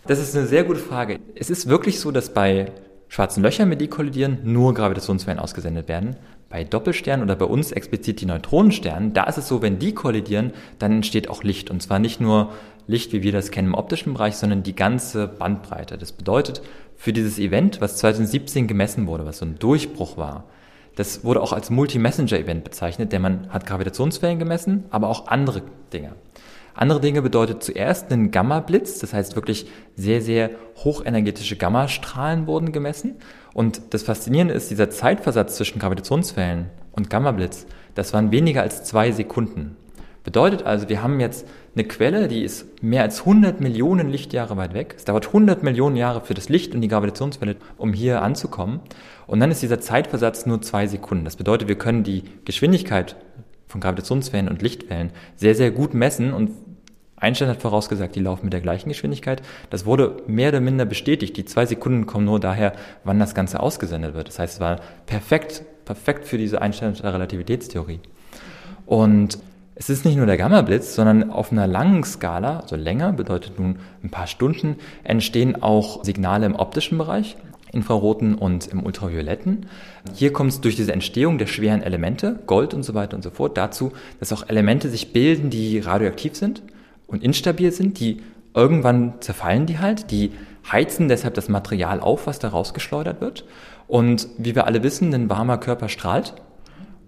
Das 0.07 0.19
ist 0.19 0.35
eine 0.35 0.47
sehr 0.47 0.63
gute 0.63 0.79
Frage. 0.79 1.19
Es 1.35 1.49
ist 1.49 1.69
wirklich 1.69 1.99
so, 1.99 2.11
dass 2.11 2.33
bei 2.33 2.71
schwarzen 3.07 3.43
Löchern, 3.43 3.69
mit 3.69 3.81
die 3.81 3.87
kollidieren, 3.87 4.39
nur 4.43 4.73
Gravitationswellen 4.73 5.39
ausgesendet 5.39 5.87
werden. 5.87 6.15
Bei 6.49 6.63
Doppelsternen 6.63 7.23
oder 7.23 7.35
bei 7.35 7.45
uns 7.45 7.71
explizit 7.71 8.21
die 8.21 8.25
Neutronensternen, 8.25 9.13
da 9.13 9.25
ist 9.25 9.37
es 9.37 9.47
so, 9.47 9.61
wenn 9.61 9.79
die 9.79 9.93
kollidieren, 9.93 10.53
dann 10.79 10.93
entsteht 10.93 11.29
auch 11.29 11.43
Licht. 11.43 11.69
Und 11.69 11.81
zwar 11.81 11.99
nicht 11.99 12.19
nur 12.19 12.51
Licht, 12.87 13.13
wie 13.13 13.23
wir 13.23 13.31
das 13.31 13.51
kennen 13.51 13.69
im 13.69 13.73
optischen 13.73 14.13
Bereich, 14.13 14.35
sondern 14.35 14.63
die 14.63 14.75
ganze 14.75 15.27
Bandbreite. 15.27 15.97
Das 15.97 16.11
bedeutet, 16.11 16.61
für 16.95 17.13
dieses 17.13 17.39
Event, 17.39 17.81
was 17.81 17.97
2017 17.97 18.67
gemessen 18.67 19.07
wurde, 19.07 19.25
was 19.25 19.39
so 19.39 19.45
ein 19.45 19.57
Durchbruch 19.59 20.17
war, 20.17 20.45
das 20.95 21.23
wurde 21.23 21.41
auch 21.41 21.53
als 21.53 21.69
Multi-Messenger-Event 21.69 22.63
bezeichnet, 22.63 23.13
denn 23.13 23.21
man 23.21 23.49
hat 23.49 23.65
Gravitationswellen 23.65 24.39
gemessen, 24.39 24.85
aber 24.89 25.07
auch 25.07 25.27
andere 25.27 25.61
Dinge. 25.93 26.13
Andere 26.73 27.01
Dinge 27.01 27.21
bedeutet 27.21 27.63
zuerst 27.63 28.11
einen 28.11 28.31
Gamma-Blitz, 28.31 28.99
das 28.99 29.13
heißt 29.13 29.35
wirklich 29.35 29.67
sehr, 29.95 30.21
sehr 30.21 30.51
hochenergetische 30.83 31.57
Gammastrahlen 31.57 32.47
wurden 32.47 32.71
gemessen. 32.71 33.15
Und 33.53 33.81
das 33.91 34.03
Faszinierende 34.03 34.53
ist, 34.53 34.71
dieser 34.71 34.89
Zeitversatz 34.89 35.57
zwischen 35.57 35.79
Gravitationswellen 35.79 36.69
und 36.93 37.09
Gamma-Blitz, 37.09 37.65
das 37.95 38.13
waren 38.13 38.31
weniger 38.31 38.61
als 38.61 38.83
zwei 38.83 39.11
Sekunden. 39.11 39.75
Bedeutet 40.23 40.63
also, 40.63 40.87
wir 40.87 41.01
haben 41.01 41.19
jetzt 41.19 41.47
eine 41.73 41.83
Quelle, 41.83 42.27
die 42.27 42.43
ist 42.43 42.83
mehr 42.83 43.01
als 43.01 43.21
100 43.21 43.59
Millionen 43.59 44.09
Lichtjahre 44.09 44.55
weit 44.57 44.73
weg. 44.73 44.93
Es 44.97 45.05
dauert 45.05 45.27
100 45.27 45.63
Millionen 45.63 45.95
Jahre 45.95 46.21
für 46.21 46.33
das 46.33 46.49
Licht 46.49 46.75
und 46.75 46.81
die 46.81 46.87
Gravitationswelle, 46.87 47.55
um 47.77 47.93
hier 47.93 48.21
anzukommen. 48.21 48.81
Und 49.25 49.39
dann 49.39 49.49
ist 49.49 49.61
dieser 49.61 49.79
Zeitversatz 49.79 50.45
nur 50.45 50.61
zwei 50.61 50.85
Sekunden. 50.85 51.25
Das 51.25 51.37
bedeutet, 51.37 51.67
wir 51.67 51.77
können 51.77 52.03
die 52.03 52.23
Geschwindigkeit 52.45 53.15
von 53.67 53.81
Gravitationswellen 53.81 54.49
und 54.49 54.61
Lichtwellen 54.61 55.11
sehr, 55.37 55.55
sehr 55.55 55.71
gut 55.71 55.93
messen 55.93 56.33
und 56.33 56.51
Einstein 57.21 57.49
hat 57.49 57.61
vorausgesagt, 57.61 58.15
die 58.15 58.19
laufen 58.19 58.45
mit 58.45 58.53
der 58.53 58.61
gleichen 58.61 58.89
Geschwindigkeit. 58.89 59.43
Das 59.69 59.85
wurde 59.85 60.17
mehr 60.25 60.49
oder 60.49 60.59
minder 60.59 60.85
bestätigt. 60.85 61.37
Die 61.37 61.45
zwei 61.45 61.67
Sekunden 61.67 62.07
kommen 62.07 62.25
nur 62.25 62.39
daher, 62.39 62.73
wann 63.03 63.19
das 63.19 63.35
Ganze 63.35 63.59
ausgesendet 63.59 64.15
wird. 64.15 64.27
Das 64.27 64.39
heißt, 64.39 64.55
es 64.55 64.59
war 64.59 64.79
perfekt, 65.05 65.63
perfekt 65.85 66.25
für 66.25 66.39
diese 66.39 66.63
Einsteinsche 66.63 67.03
Relativitätstheorie. 67.03 67.99
Und 68.87 69.37
es 69.81 69.89
ist 69.89 70.05
nicht 70.05 70.15
nur 70.15 70.27
der 70.27 70.37
Gamma-Blitz, 70.37 70.93
sondern 70.93 71.31
auf 71.31 71.51
einer 71.51 71.65
langen 71.65 72.03
Skala, 72.03 72.59
also 72.59 72.75
länger, 72.75 73.13
bedeutet 73.13 73.57
nun 73.57 73.77
ein 74.03 74.11
paar 74.11 74.27
Stunden, 74.27 74.75
entstehen 75.03 75.63
auch 75.63 76.03
Signale 76.03 76.45
im 76.45 76.55
optischen 76.55 76.99
Bereich. 76.99 77.35
Infraroten 77.71 78.35
und 78.35 78.67
im 78.67 78.83
Ultravioletten. 78.85 79.65
Hier 80.13 80.33
kommt 80.33 80.51
es 80.51 80.61
durch 80.61 80.75
diese 80.75 80.91
Entstehung 80.91 81.39
der 81.39 81.47
schweren 81.47 81.81
Elemente, 81.81 82.37
Gold 82.45 82.75
und 82.75 82.83
so 82.83 82.93
weiter 82.93 83.15
und 83.15 83.23
so 83.23 83.31
fort, 83.31 83.57
dazu, 83.57 83.91
dass 84.19 84.31
auch 84.33 84.47
Elemente 84.47 84.87
sich 84.89 85.13
bilden, 85.13 85.49
die 85.49 85.79
radioaktiv 85.79 86.35
sind 86.35 86.61
und 87.07 87.23
instabil 87.23 87.71
sind, 87.71 87.99
die 87.99 88.21
irgendwann 88.53 89.13
zerfallen 89.21 89.65
die 89.65 89.79
halt, 89.79 90.11
die 90.11 90.31
heizen 90.71 91.07
deshalb 91.07 91.33
das 91.33 91.49
Material 91.49 92.01
auf, 92.01 92.27
was 92.27 92.37
da 92.37 92.49
rausgeschleudert 92.49 93.19
wird. 93.19 93.45
Und 93.87 94.27
wie 94.37 94.53
wir 94.53 94.67
alle 94.67 94.83
wissen, 94.83 95.11
ein 95.15 95.29
warmer 95.29 95.57
Körper 95.57 95.89
strahlt 95.89 96.35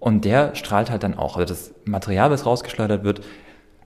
und 0.04 0.26
der 0.26 0.54
strahlt 0.54 0.90
halt 0.90 1.02
dann 1.02 1.16
auch. 1.16 1.38
Also 1.38 1.54
das 1.54 1.72
Material, 1.86 2.30
was 2.30 2.44
rausgeschleudert 2.44 3.04
wird, 3.04 3.22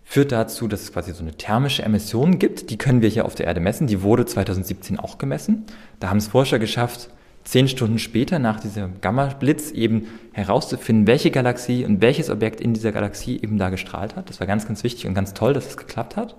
führt 0.03 0.33
dazu, 0.33 0.67
dass 0.67 0.83
es 0.83 0.93
quasi 0.93 1.13
so 1.13 1.23
eine 1.23 1.37
thermische 1.37 1.85
Emission 1.85 2.41
gibt. 2.41 2.71
Die 2.71 2.77
können 2.77 3.03
wir 3.03 3.09
hier 3.09 3.25
auf 3.25 3.37
der 3.37 3.47
Erde 3.47 3.61
messen. 3.61 3.87
Die 3.87 4.03
wurde 4.03 4.27
2017 4.27 4.99
auch 4.99 5.19
gemessen. 5.19 5.67
Da 6.01 6.11
haben 6.11 6.17
es 6.17 6.27
Forscher 6.27 6.59
geschafft, 6.59 7.11
zehn 7.45 7.69
Stunden 7.69 8.01
später 8.01 8.41
nach 8.41 8.59
diesem 8.59 9.01
Gamma-Blitz 9.01 9.71
eben 9.71 10.09
herauszufinden, 10.33 11.07
welche 11.07 11.31
Galaxie 11.31 11.85
und 11.85 12.01
welches 12.01 12.31
Objekt 12.31 12.61
in 12.61 12.75
dieser 12.75 12.91
Galaxie 12.91 13.37
eben 13.41 13.57
da 13.57 13.71
gestrahlt 13.71 14.17
hat. 14.17 14.29
Das 14.29 14.41
war 14.41 14.49
ganz, 14.49 14.67
ganz 14.67 14.83
wichtig 14.83 15.07
und 15.07 15.15
ganz 15.15 15.35
toll, 15.35 15.53
dass 15.53 15.67
es 15.67 15.77
das 15.77 15.87
geklappt 15.87 16.17
hat. 16.17 16.35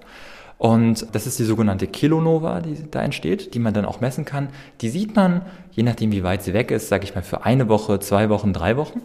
Und 0.58 1.08
das 1.14 1.26
ist 1.26 1.40
die 1.40 1.46
sogenannte 1.46 1.88
Kilonova, 1.88 2.60
die 2.60 2.92
da 2.92 3.02
entsteht, 3.02 3.54
die 3.54 3.60
man 3.60 3.74
dann 3.74 3.86
auch 3.86 4.02
messen 4.02 4.26
kann. 4.26 4.50
Die 4.82 4.90
sieht 4.90 5.16
man, 5.16 5.44
je 5.72 5.84
nachdem 5.84 6.12
wie 6.12 6.24
weit 6.24 6.44
sie 6.44 6.54
weg 6.54 6.70
ist, 6.70 6.90
sage 6.90 7.06
ich 7.06 7.16
mal, 7.16 7.22
für 7.22 7.46
eine 7.46 7.70
Woche, 7.70 8.02
zwei 8.02 8.28
Wochen, 8.28 8.52
drei 8.52 8.76
Wochen. 8.76 9.00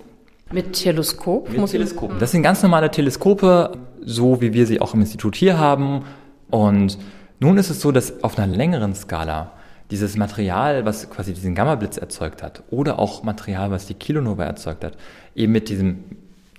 Mit 0.54 0.72
Teleskop? 0.72 1.50
Mit 1.50 1.66
Teleskopen. 1.66 2.20
Das 2.20 2.30
sind 2.30 2.44
ganz 2.44 2.62
normale 2.62 2.88
Teleskope, 2.88 3.72
so 4.00 4.40
wie 4.40 4.52
wir 4.52 4.66
sie 4.68 4.80
auch 4.80 4.94
im 4.94 5.00
Institut 5.00 5.34
hier 5.34 5.58
haben. 5.58 6.04
Und 6.48 6.96
nun 7.40 7.58
ist 7.58 7.70
es 7.70 7.80
so, 7.80 7.90
dass 7.90 8.22
auf 8.22 8.38
einer 8.38 8.46
längeren 8.46 8.94
Skala 8.94 9.50
dieses 9.90 10.16
Material, 10.16 10.84
was 10.84 11.10
quasi 11.10 11.34
diesen 11.34 11.56
Gammablitz 11.56 11.96
erzeugt 11.96 12.40
hat, 12.44 12.62
oder 12.70 13.00
auch 13.00 13.24
Material, 13.24 13.72
was 13.72 13.86
die 13.86 13.94
Kilonova 13.94 14.44
erzeugt 14.44 14.84
hat, 14.84 14.96
eben 15.34 15.50
mit 15.50 15.68
diesem 15.68 16.04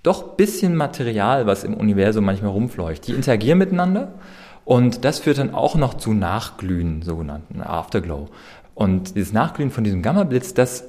doch 0.03 0.35
bisschen 0.35 0.75
Material, 0.75 1.47
was 1.47 1.63
im 1.63 1.73
Universum 1.73 2.25
manchmal 2.25 2.51
rumfleucht, 2.51 3.07
die 3.07 3.13
interagieren 3.13 3.57
miteinander 3.57 4.09
und 4.65 5.05
das 5.05 5.19
führt 5.19 5.37
dann 5.37 5.53
auch 5.53 5.75
noch 5.75 5.93
zu 5.93 6.11
Nachglühen, 6.13 7.01
sogenannten 7.01 7.61
Afterglow. 7.61 8.27
Und 8.73 9.15
dieses 9.15 9.31
Nachglühen 9.31 9.71
von 9.71 9.85
diesem 9.85 10.01
Gammablitz, 10.01 10.53
das 10.53 10.83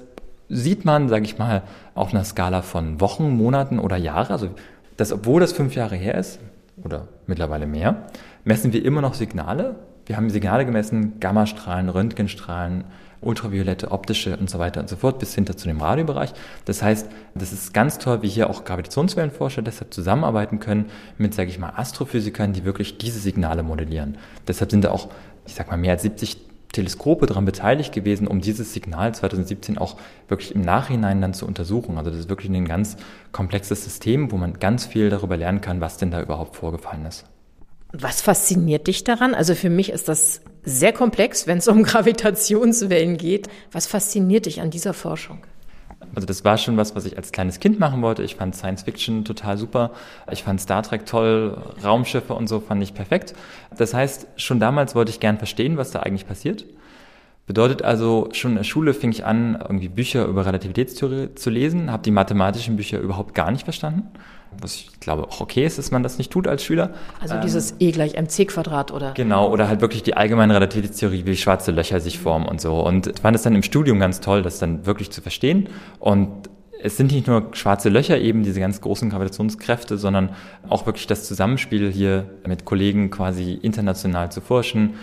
sieht 0.49 0.85
man, 0.85 1.09
sage 1.09 1.25
ich 1.25 1.39
mal, 1.39 1.63
auf 1.95 2.13
einer 2.13 2.25
Skala 2.25 2.63
von 2.63 3.01
Wochen, 3.01 3.31
Monaten 3.31 3.79
oder 3.79 3.97
Jahre. 3.97 4.33
Also, 4.33 4.51
dass, 4.97 5.13
obwohl 5.13 5.41
das 5.41 5.53
fünf 5.53 5.75
Jahre 5.75 5.97
her 5.97 6.17
ist, 6.17 6.41
oder 6.85 7.09
mittlerweile 7.27 7.67
mehr, 7.67 8.07
messen 8.45 8.73
wir 8.73 8.85
immer 8.85 9.01
noch 9.01 9.15
Signale. 9.15 9.77
Wir 10.07 10.17
haben 10.17 10.31
Signale 10.31 10.65
gemessen, 10.65 11.19
Gammastrahlen, 11.21 11.89
Röntgenstrahlen, 11.89 12.85
ultraviolette, 13.21 13.91
optische 13.91 14.37
und 14.37 14.49
so 14.49 14.59
weiter 14.59 14.81
und 14.81 14.89
so 14.89 14.97
fort, 14.97 15.19
bis 15.19 15.35
hinter 15.35 15.57
zu 15.57 15.67
dem 15.67 15.81
Radiobereich. 15.81 16.33
Das 16.65 16.83
heißt, 16.83 17.09
das 17.35 17.53
ist 17.53 17.75
ganz 17.75 17.99
toll, 17.99 18.23
wie 18.23 18.29
hier 18.29 18.51
auch 18.51 18.65
Gravitationswellenforscher 18.65 19.63
deshalb 19.63 19.93
zusammenarbeiten 19.93 20.61
können 20.61 20.87
mit, 21.19 21.35
sage 21.35 21.51
ich 21.51 21.59
mal, 21.59 21.73
Astrophysikern, 21.77 22.53
die 22.53 22.65
wirklich 22.65 22.99
diese 22.99 23.19
Signale 23.19 23.63
modellieren. 23.63 24.19
Deshalb 24.47 24.71
sind 24.71 24.85
da 24.85 24.91
auch, 24.91 25.09
ich 25.47 25.55
sag 25.55 25.71
mal, 25.71 25.77
mehr 25.77 25.93
als 25.93 26.03
70 26.03 26.37
Teleskope 26.77 27.27
daran 27.27 27.47
beteiligt 27.47 27.93
gewesen, 27.93 28.27
um 28.27 28.41
dieses 28.41 28.75
Signal 28.75 29.15
2017 29.15 29.79
auch 29.79 29.97
wirklich 30.29 30.55
im 30.55 30.61
Nachhinein 30.61 31.23
dann 31.23 31.33
zu 31.33 31.47
untersuchen. 31.47 31.97
Also 31.97 32.11
das 32.11 32.21
ist 32.21 32.29
wirklich 32.29 32.51
ein 32.51 32.67
ganz 32.67 32.97
komplexes 33.33 33.83
System, 33.85 34.31
wo 34.31 34.37
man 34.37 34.59
ganz 34.59 34.85
viel 34.85 35.09
darüber 35.09 35.37
lernen 35.37 35.63
kann, 35.63 35.81
was 35.81 35.97
denn 35.97 36.11
da 36.11 36.21
überhaupt 36.21 36.55
vorgefallen 36.57 37.07
ist. 37.07 37.25
Was 37.93 38.21
fasziniert 38.21 38.89
dich 38.89 39.05
daran? 39.05 39.35
Also 39.35 39.55
für 39.55 39.71
mich 39.71 39.91
ist 39.91 40.09
das 40.09 40.43
sehr 40.65 40.93
komplex, 40.93 41.47
wenn 41.47 41.59
es 41.59 41.69
um 41.69 41.83
Gravitationswellen 41.85 43.17
geht. 43.17 43.49
Was 43.73 43.87
fasziniert 43.87 44.45
dich 44.45 44.61
an 44.61 44.71
dieser 44.71 44.93
Forschung? 44.93 45.39
Also 46.15 46.27
das 46.27 46.45
war 46.45 46.57
schon 46.57 46.77
was, 46.77 46.95
was 46.95 47.05
ich 47.05 47.17
als 47.17 47.33
kleines 47.33 47.61
Kind 47.61 47.79
machen 47.79 48.03
wollte. 48.03 48.23
Ich 48.23 48.37
fand 48.37 48.55
Science 48.57 48.83
Fiction 48.83 49.25
total 49.25 49.59
super. 49.59 49.91
Ich 50.31 50.43
fand 50.43 50.61
Star 50.61 50.83
Trek 50.83 51.07
toll, 51.07 51.59
Raumschiffe 51.85 52.35
und 52.35 52.49
so 52.49 52.61
fand 52.61 52.83
ich 52.83 52.95
perfekt. 52.95 53.35
Das 53.77 53.95
heißt, 53.95 54.27
schon 54.37 54.61
damals 54.61 54.95
wollte 54.95 55.11
ich 55.11 55.21
gern 55.21 55.39
verstehen, 55.39 55.77
was 55.77 55.91
da 55.91 56.01
eigentlich 56.01 56.27
passiert. 56.27 56.65
Bedeutet 57.47 57.83
also, 57.83 58.29
schon 58.33 58.53
in 58.53 58.57
der 58.57 58.65
Schule 58.65 58.93
fing 58.93 59.13
ich 59.13 59.25
an, 59.25 59.57
irgendwie 59.61 59.89
Bücher 59.89 60.27
über 60.27 60.47
Relativitätstheorie 60.47 61.35
zu 61.37 61.49
lesen, 61.49 61.93
habe 61.93 62.03
die 62.03 62.11
mathematischen 62.11 62.75
Bücher 62.75 62.99
überhaupt 62.99 63.35
gar 63.35 63.53
nicht 63.53 63.63
verstanden. 63.63 64.09
Was 64.61 64.75
ich 64.75 65.01
glaube 65.01 65.25
auch 65.25 65.41
okay 65.41 65.65
ist, 65.67 65.79
dass 65.79 65.91
man 65.91 66.03
das 66.03 66.19
nicht 66.19 66.31
tut 66.31 66.49
als 66.49 66.63
Schüler. 66.63 66.91
Also 67.21 67.35
ähm, 67.35 67.41
dieses 67.43 67.75
E 67.79 67.91
gleich 67.91 68.15
mc 68.15 68.47
Quadrat 68.47 68.93
oder? 68.93 69.13
Genau, 69.13 69.51
oder 69.51 69.69
halt 69.69 69.81
wirklich 69.81 70.03
die 70.03 70.17
allgemeine 70.17 70.55
Relativitätstheorie, 70.55 71.27
wie 71.27 71.37
schwarze 71.37 71.73
Löcher 71.73 72.01
sich 72.01 72.19
formen 72.19 72.47
und 72.47 72.61
so. 72.61 72.81
Und 72.81 73.09
ich 73.09 73.21
fand 73.21 73.37
es 73.37 73.43
dann 73.43 73.55
im 73.55 73.63
Studium 73.63 73.99
ganz 73.99 74.21
toll, 74.21 74.43
das 74.43 74.59
dann 74.59 74.87
wirklich 74.87 75.11
zu 75.11 75.21
verstehen. 75.21 75.69
Und 75.99 76.49
es 76.87 76.97
sind 76.97 77.13
nicht 77.13 77.27
nur 77.27 77.49
schwarze 77.53 77.89
Löcher 77.89 78.19
eben, 78.19 78.43
diese 78.43 78.61
ganz 78.61 78.81
großen 78.81 79.11
Gravitationskräfte, 79.11 79.97
sondern 79.99 80.31
auch 80.69 80.87
wirklich 80.87 81.07
das 81.07 81.25
Zusammenspiel 81.25 81.91
hier 81.91 82.31
mit 82.47 82.65
Kollegen 82.65 83.11
quasi 83.11 83.55
international 83.55 84.31
zu 84.31 84.41
forschen, 84.41 84.95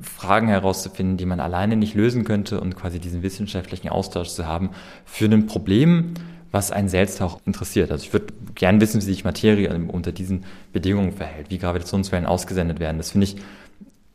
Fragen 0.00 0.48
herauszufinden, 0.48 1.18
die 1.18 1.26
man 1.26 1.40
alleine 1.40 1.76
nicht 1.76 1.94
lösen 1.94 2.24
könnte 2.24 2.60
und 2.60 2.74
quasi 2.74 2.98
diesen 2.98 3.22
wissenschaftlichen 3.22 3.90
Austausch 3.90 4.28
zu 4.28 4.46
haben 4.46 4.70
für 5.04 5.26
ein 5.26 5.46
Problem, 5.46 6.14
was 6.50 6.70
einen 6.70 6.88
selbst 6.88 7.22
auch 7.22 7.40
interessiert. 7.46 7.90
Also 7.90 8.04
ich 8.04 8.12
würde 8.12 8.32
gern 8.54 8.80
wissen, 8.80 9.00
wie 9.00 9.04
sich 9.04 9.24
Materie 9.24 9.72
unter 9.88 10.12
diesen 10.12 10.44
Bedingungen 10.72 11.12
verhält, 11.12 11.50
wie 11.50 11.58
Gravitationswellen 11.58 12.26
ausgesendet 12.26 12.80
werden. 12.80 12.98
Das 12.98 13.12
finde 13.12 13.26
ich, 13.26 13.36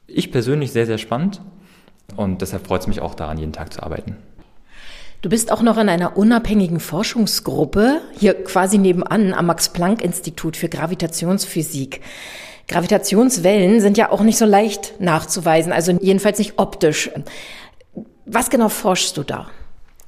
ich 0.08 0.32
persönlich 0.32 0.72
sehr, 0.72 0.86
sehr 0.86 0.98
spannend 0.98 1.42
und 2.15 2.42
deshalb 2.42 2.68
freut 2.68 2.82
es 2.82 2.88
mich 2.88 3.01
auch 3.01 3.15
daran, 3.15 3.38
jeden 3.38 3.54
Tag 3.54 3.74
zu 3.74 3.82
arbeiten. 3.82 4.18
Du 5.22 5.30
bist 5.30 5.51
auch 5.51 5.63
noch 5.63 5.77
in 5.77 5.89
einer 5.89 6.18
unabhängigen 6.18 6.80
Forschungsgruppe, 6.80 8.01
hier 8.20 8.44
quasi 8.44 8.77
nebenan 8.77 9.34
am 9.34 9.48
Max-Planck-Institut 9.48 10.56
für 10.56 10.70
Gravitationsphysik. 10.70 12.01
Gravitationswellen 12.68 13.80
sind 13.80 13.98
ja 13.98 14.12
auch 14.12 14.22
nicht 14.22 14.38
so 14.38 14.46
leicht 14.46 15.00
nachzuweisen, 15.00 15.72
also 15.72 15.94
jedenfalls 16.00 16.38
nicht 16.38 16.60
optisch. 16.60 17.10
Was 18.25 18.50
genau 18.50 18.70
forschst 18.70 19.18
du 19.18 19.24
da? 19.24 19.48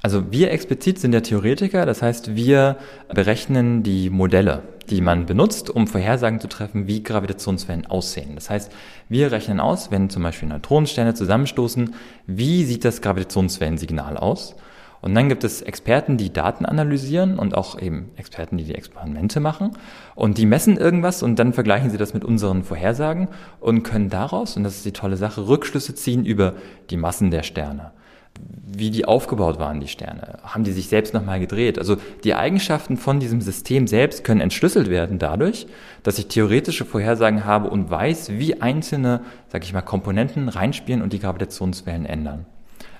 Also 0.01 0.31
wir 0.31 0.51
explizit 0.51 0.99
sind 0.99 1.13
ja 1.13 1.21
Theoretiker, 1.21 1.85
das 1.85 2.01
heißt, 2.01 2.35
wir 2.35 2.77
berechnen 3.13 3.81
die 3.81 4.09
Modelle, 4.09 4.61
die 4.89 5.01
man 5.01 5.25
benutzt, 5.25 5.69
um 5.69 5.87
Vorhersagen 5.87 6.39
zu 6.39 6.47
treffen, 6.47 6.87
wie 6.87 7.03
Gravitationswellen 7.03 7.87
aussehen. 7.87 8.35
Das 8.35 8.49
heißt, 8.49 8.71
wir 9.09 9.31
rechnen 9.31 9.59
aus, 9.59 9.89
wenn 9.91 10.09
zum 10.09 10.23
Beispiel 10.23 10.49
Neutronensterne 10.49 11.13
zusammenstoßen, 11.13 11.95
wie 12.27 12.63
sieht 12.63 12.85
das 12.85 13.01
Gravitationswellensignal 13.01 14.17
aus? 14.17 14.55
Und 15.01 15.13
dann 15.13 15.29
gibt 15.29 15.43
es 15.43 15.61
Experten, 15.61 16.17
die 16.17 16.33
Daten 16.33 16.65
analysieren 16.65 17.37
und 17.37 17.55
auch 17.55 17.79
eben 17.79 18.09
Experten, 18.15 18.57
die 18.57 18.63
die 18.63 18.75
Experimente 18.75 19.39
machen. 19.39 19.71
Und 20.15 20.37
die 20.37 20.45
messen 20.45 20.77
irgendwas 20.77 21.21
und 21.21 21.37
dann 21.37 21.53
vergleichen 21.53 21.91
sie 21.91 21.97
das 21.97 22.13
mit 22.13 22.25
unseren 22.25 22.63
Vorhersagen 22.63 23.27
und 23.59 23.83
können 23.83 24.09
daraus, 24.09 24.57
und 24.57 24.63
das 24.63 24.77
ist 24.77 24.85
die 24.85 24.93
tolle 24.93 25.17
Sache, 25.17 25.47
Rückschlüsse 25.47 25.93
ziehen 25.95 26.25
über 26.25 26.53
die 26.89 26.97
Massen 26.97 27.29
der 27.31 27.43
Sterne. 27.43 27.91
Wie 28.69 28.91
die 28.91 29.05
aufgebaut 29.05 29.59
waren, 29.59 29.79
die 29.79 29.87
Sterne. 29.87 30.39
Haben 30.43 30.63
die 30.63 30.71
sich 30.71 30.87
selbst 30.87 31.13
nochmal 31.13 31.39
gedreht? 31.39 31.79
Also 31.79 31.97
die 32.23 32.35
Eigenschaften 32.35 32.97
von 32.97 33.19
diesem 33.19 33.41
System 33.41 33.87
selbst 33.87 34.23
können 34.23 34.41
entschlüsselt 34.41 34.89
werden 34.89 35.17
dadurch, 35.19 35.67
dass 36.03 36.19
ich 36.19 36.27
theoretische 36.27 36.85
Vorhersagen 36.85 37.45
habe 37.45 37.69
und 37.69 37.89
weiß, 37.89 38.33
wie 38.33 38.61
einzelne, 38.61 39.21
sag 39.47 39.63
ich 39.63 39.73
mal, 39.73 39.81
Komponenten 39.81 40.49
reinspielen 40.49 41.01
und 41.01 41.13
die 41.13 41.19
Gravitationswellen 41.19 42.05
ändern. 42.05 42.45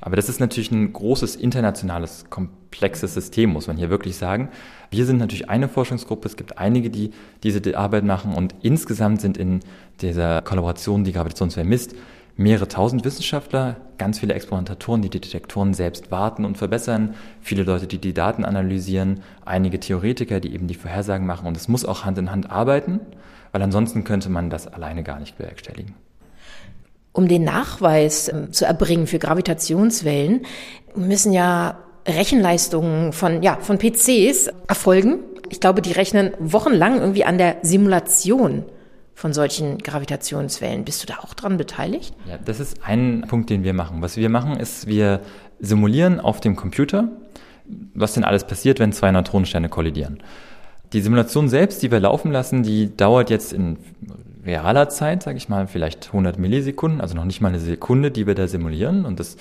Aber 0.01 0.15
das 0.15 0.29
ist 0.29 0.39
natürlich 0.39 0.72
ein 0.72 0.94
großes 0.94 1.36
internationales, 1.36 2.25
komplexes 2.29 3.13
System, 3.13 3.51
muss 3.51 3.67
man 3.67 3.77
hier 3.77 3.89
wirklich 3.89 4.15
sagen. 4.15 4.50
Wir 4.89 5.06
sind 5.06 5.17
natürlich 5.17 5.50
eine 5.50 5.67
Forschungsgruppe, 5.67 6.27
es 6.27 6.38
gibt 6.38 6.58
einige, 6.58 6.89
die 6.89 7.12
diese 7.44 7.77
Arbeit 7.77 8.03
machen 8.03 8.34
und 8.34 8.56
insgesamt 8.62 9.22
sind 9.22 9.38
in 9.38 9.60
dieser 10.01 10.41
Kollaboration, 10.44 11.03
die 11.03 11.12
Gravitationswellen 11.12 11.70
misst, 11.70 11.96
mehrere 12.38 12.67
tausend 12.67 13.03
Wissenschaftler, 13.03 13.77
ganz 13.98 14.20
viele 14.20 14.36
Experimentatoren, 14.36 15.01
die 15.01 15.10
die 15.10 15.20
Detektoren 15.20 15.74
selbst 15.74 16.12
warten 16.12 16.46
und 16.46 16.58
verbessern, 16.58 17.15
viele 17.41 17.63
Leute, 17.63 17.88
die 17.88 17.98
die 17.98 18.13
Daten 18.13 18.46
analysieren, 18.46 19.22
einige 19.44 19.79
Theoretiker, 19.79 20.39
die 20.39 20.53
eben 20.53 20.67
die 20.67 20.75
Vorhersagen 20.75 21.25
machen 21.25 21.48
und 21.48 21.58
es 21.58 21.67
muss 21.67 21.84
auch 21.84 22.06
Hand 22.06 22.20
in 22.20 22.32
Hand 22.32 22.50
arbeiten, 22.51 23.00
weil 23.51 23.62
ansonsten 23.63 24.03
könnte 24.03 24.29
man 24.29 24.51
das 24.51 24.67
alleine 24.67 25.03
gar 25.03 25.20
nicht 25.20 25.38
bewerkstelligen. 25.38 25.96
Um 27.11 27.27
den 27.27 27.44
Nachweis 27.44 28.29
ähm, 28.29 28.53
zu 28.53 28.66
erbringen 28.66 29.07
für 29.07 29.18
Gravitationswellen, 29.18 30.46
müssen 30.96 31.33
ja 31.33 31.79
Rechenleistungen 32.07 33.11
von, 33.11 33.42
ja, 33.42 33.57
von 33.59 33.79
PCs 33.79 34.51
erfolgen. 34.68 35.20
Ich 35.50 35.59
glaube, 35.59 35.81
die 35.81 35.92
rechnen 35.92 36.31
wochenlang 36.40 37.00
irgendwie 37.00 37.25
an 37.25 37.40
der 37.40 37.57
Simulation 37.64 38.66
von 39.18 39.34
solchen 39.34 39.80
Gravitationswellen. 39.80 40.86
Bist 40.86 41.01
du 41.01 41.08
da 41.08 41.16
auch 41.24 41.34
dran 41.34 41.58
beteiligt? 41.58 42.14
Ja, 42.30 42.38
das 42.38 42.60
ist 42.60 42.84
ein 42.86 43.25
Punkt, 43.27 43.50
den 43.50 43.64
wir 43.64 43.74
machen. 43.74 44.03
Was 44.03 44.16
wir 44.16 44.30
machen, 44.30 44.58
ist, 44.58 44.86
wir 44.86 45.22
simulieren 45.60 46.20
auf 46.20 46.40
dem 46.40 46.56
Computer, 46.56 47.10
was 47.96 48.14
denn 48.14 48.24
alles 48.24 48.44
passiert, 48.44 48.80
wenn 48.80 48.92
zwei 48.92 49.12
Neutronensterne 49.12 49.70
kollidieren. 49.70 50.20
Die 50.94 51.01
Simulation 51.01 51.50
selbst, 51.50 51.82
die 51.82 51.90
wir 51.90 52.00
laufen 52.00 52.32
lassen, 52.32 52.62
die 52.62 52.96
dauert 52.96 53.32
jetzt 53.32 53.53
in 53.53 53.80
realer 54.46 54.88
Zeit, 54.90 55.24
sage 55.24 55.38
ich 55.38 55.50
mal, 55.50 55.66
vielleicht 55.66 56.06
100 56.06 56.38
Millisekunden, 56.38 57.01
also 57.01 57.16
noch 57.16 57.25
nicht 57.25 57.42
mal 57.42 57.50
eine 57.50 57.60
Sekunde, 57.60 58.12
die 58.12 58.27
wir 58.27 58.36
da 58.36 58.48
simulieren. 58.48 59.03
Und 59.03 59.20
das 59.20 59.38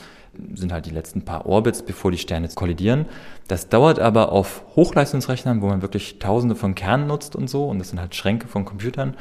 sind 0.54 0.72
halt 0.72 0.86
die 0.86 0.90
letzten 0.90 1.22
paar 1.22 1.46
Orbits, 1.46 1.82
bevor 1.82 2.10
die 2.10 2.18
Sterne 2.18 2.48
kollidieren. 2.54 3.06
Das 3.48 3.68
dauert 3.68 3.98
aber 3.98 4.32
auf 4.32 4.62
Hochleistungsrechnern, 4.74 5.62
wo 5.62 5.66
man 5.66 5.82
wirklich 5.82 6.18
Tausende 6.18 6.56
von 6.56 6.74
Kernen 6.74 7.06
nutzt 7.06 7.36
und 7.36 7.48
so, 7.48 7.66
und 7.66 7.78
das 7.78 7.90
sind 7.90 8.00
halt 8.00 8.14
Schränke 8.14 8.48
von 8.48 8.64
Computern, 8.64 9.14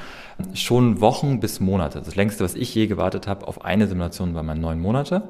schon 0.53 1.01
Wochen 1.01 1.39
bis 1.39 1.59
Monate. 1.59 2.01
Das 2.03 2.15
längste, 2.15 2.43
was 2.43 2.55
ich 2.55 2.73
je 2.73 2.87
gewartet 2.87 3.27
habe 3.27 3.47
auf 3.47 3.63
eine 3.63 3.87
Simulation, 3.87 4.33
war 4.33 4.43
mal 4.43 4.55
neun 4.55 4.79
Monate. 4.79 5.23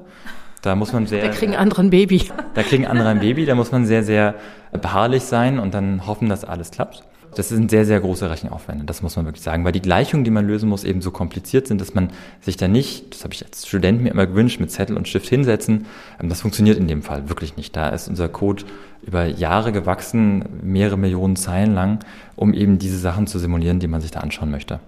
Da 0.61 0.75
muss 0.75 0.93
man 0.93 1.05
sehr. 1.07 1.23
Da 1.23 1.29
kriegen 1.29 1.55
andere 1.55 1.81
ein 1.81 1.89
Baby. 1.89 2.29
Da 2.53 2.63
kriegen 2.63 2.85
andere 2.85 3.09
ein 3.09 3.19
Baby, 3.19 3.45
da 3.45 3.55
muss 3.55 3.71
man 3.71 3.85
sehr, 3.85 4.03
sehr 4.03 4.35
beharrlich 4.71 5.23
sein 5.23 5.59
und 5.59 5.73
dann 5.73 6.07
hoffen, 6.07 6.29
dass 6.29 6.43
alles 6.43 6.71
klappt. 6.71 7.03
Das 7.35 7.49
sind 7.49 7.69
sehr, 7.69 7.85
sehr 7.85 7.99
große 7.99 8.29
Rechenaufwände, 8.29 8.85
das 8.85 9.01
muss 9.01 9.15
man 9.15 9.25
wirklich 9.25 9.43
sagen, 9.43 9.65
weil 9.65 9.71
die 9.71 9.81
Gleichungen, 9.81 10.23
die 10.23 10.31
man 10.31 10.47
lösen 10.47 10.69
muss, 10.69 10.83
eben 10.83 11.01
so 11.01 11.11
kompliziert 11.11 11.67
sind, 11.67 11.81
dass 11.81 11.93
man 11.93 12.11
sich 12.41 12.57
da 12.57 12.67
nicht, 12.67 13.13
das 13.13 13.23
habe 13.23 13.33
ich 13.33 13.45
als 13.45 13.67
Student 13.67 14.01
mir 14.01 14.09
immer 14.09 14.25
gewünscht, 14.25 14.59
mit 14.59 14.71
Zettel 14.71 14.95
und 14.95 15.07
Stift 15.07 15.27
hinsetzen. 15.27 15.85
Ähm, 16.21 16.29
das 16.29 16.41
funktioniert 16.41 16.77
in 16.77 16.87
dem 16.87 17.01
Fall 17.01 17.29
wirklich 17.29 17.57
nicht. 17.57 17.75
Da 17.75 17.89
ist 17.89 18.07
unser 18.07 18.29
Code 18.29 18.63
über 19.01 19.25
Jahre 19.25 19.71
gewachsen, 19.71 20.45
mehrere 20.63 20.97
Millionen 20.97 21.35
Zeilen 21.35 21.73
lang, 21.75 21.99
um 22.35 22.53
eben 22.53 22.79
diese 22.79 22.97
Sachen 22.97 23.27
zu 23.27 23.37
simulieren, 23.37 23.79
die 23.79 23.87
man 23.87 24.01
sich 24.01 24.11
da 24.11 24.21
anschauen 24.21 24.49
möchte. 24.49 24.79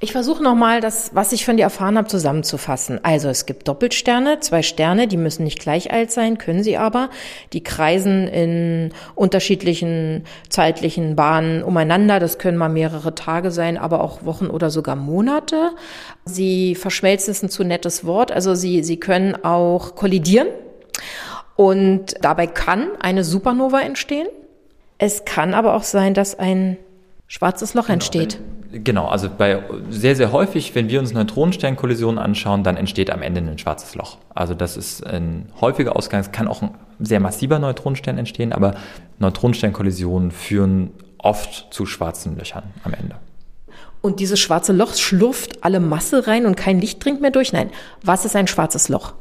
Ich 0.00 0.12
versuche 0.12 0.42
nochmal 0.42 0.80
das, 0.80 1.12
was 1.14 1.32
ich 1.32 1.44
von 1.44 1.56
dir 1.56 1.62
erfahren 1.62 1.96
habe, 1.96 2.08
zusammenzufassen. 2.08 3.00
Also 3.04 3.28
es 3.28 3.46
gibt 3.46 3.68
Doppelsterne, 3.68 4.40
zwei 4.40 4.62
Sterne, 4.62 5.06
die 5.06 5.16
müssen 5.16 5.44
nicht 5.44 5.60
gleich 5.60 5.92
alt 5.92 6.10
sein, 6.10 6.36
können 6.36 6.62
sie 6.62 6.76
aber. 6.76 7.10
Die 7.52 7.62
kreisen 7.62 8.28
in 8.28 8.92
unterschiedlichen 9.14 10.24
zeitlichen 10.48 11.16
Bahnen 11.16 11.62
umeinander. 11.62 12.20
Das 12.20 12.38
können 12.38 12.58
mal 12.58 12.68
mehrere 12.68 13.14
Tage 13.14 13.50
sein, 13.50 13.78
aber 13.78 14.02
auch 14.02 14.24
Wochen 14.24 14.48
oder 14.48 14.68
sogar 14.68 14.96
Monate. 14.96 15.70
Sie 16.24 16.74
verschmelzen 16.74 17.30
ist 17.30 17.42
ein 17.42 17.48
zu 17.48 17.64
nettes 17.64 18.04
Wort. 18.04 18.30
Also 18.32 18.54
sie, 18.54 18.82
sie 18.82 18.98
können 18.98 19.42
auch 19.44 19.94
kollidieren. 19.94 20.48
Und 21.56 22.14
dabei 22.20 22.46
kann 22.46 22.88
eine 23.00 23.24
Supernova 23.24 23.80
entstehen. 23.80 24.26
Es 24.98 25.24
kann 25.24 25.54
aber 25.54 25.74
auch 25.74 25.84
sein, 25.84 26.14
dass 26.14 26.38
ein 26.38 26.76
schwarzes 27.26 27.74
Loch 27.74 27.84
genau, 27.84 27.94
entsteht. 27.94 28.38
Genau, 28.38 28.53
also 29.08 29.28
bei 29.36 29.62
sehr, 29.90 30.16
sehr 30.16 30.32
häufig, 30.32 30.74
wenn 30.74 30.88
wir 30.88 31.00
uns 31.00 31.12
Neutronensternkollisionen 31.12 32.18
anschauen, 32.18 32.64
dann 32.64 32.76
entsteht 32.76 33.10
am 33.10 33.22
Ende 33.22 33.40
ein 33.40 33.58
schwarzes 33.58 33.94
Loch. 33.94 34.18
Also 34.34 34.54
das 34.54 34.76
ist 34.76 35.06
ein 35.06 35.48
häufiger 35.60 35.96
Ausgang. 35.96 36.20
Es 36.20 36.32
kann 36.32 36.48
auch 36.48 36.62
ein 36.62 36.74
sehr 37.00 37.20
massiver 37.20 37.58
Neutronenstern 37.58 38.18
entstehen, 38.18 38.52
aber 38.52 38.74
Neutronensternkollisionen 39.18 40.30
führen 40.30 40.90
oft 41.18 41.72
zu 41.72 41.86
schwarzen 41.86 42.36
Löchern 42.36 42.64
am 42.84 42.94
Ende. 42.94 43.16
Und 44.00 44.20
dieses 44.20 44.38
schwarze 44.38 44.72
Loch 44.72 44.94
schlurft 44.94 45.64
alle 45.64 45.80
Masse 45.80 46.26
rein 46.26 46.44
und 46.44 46.56
kein 46.56 46.80
Licht 46.80 47.02
dringt 47.02 47.20
mehr 47.22 47.30
durch? 47.30 47.52
Nein. 47.52 47.70
Was 48.02 48.24
ist 48.24 48.36
ein 48.36 48.46
schwarzes 48.46 48.88
Loch? 48.88 49.14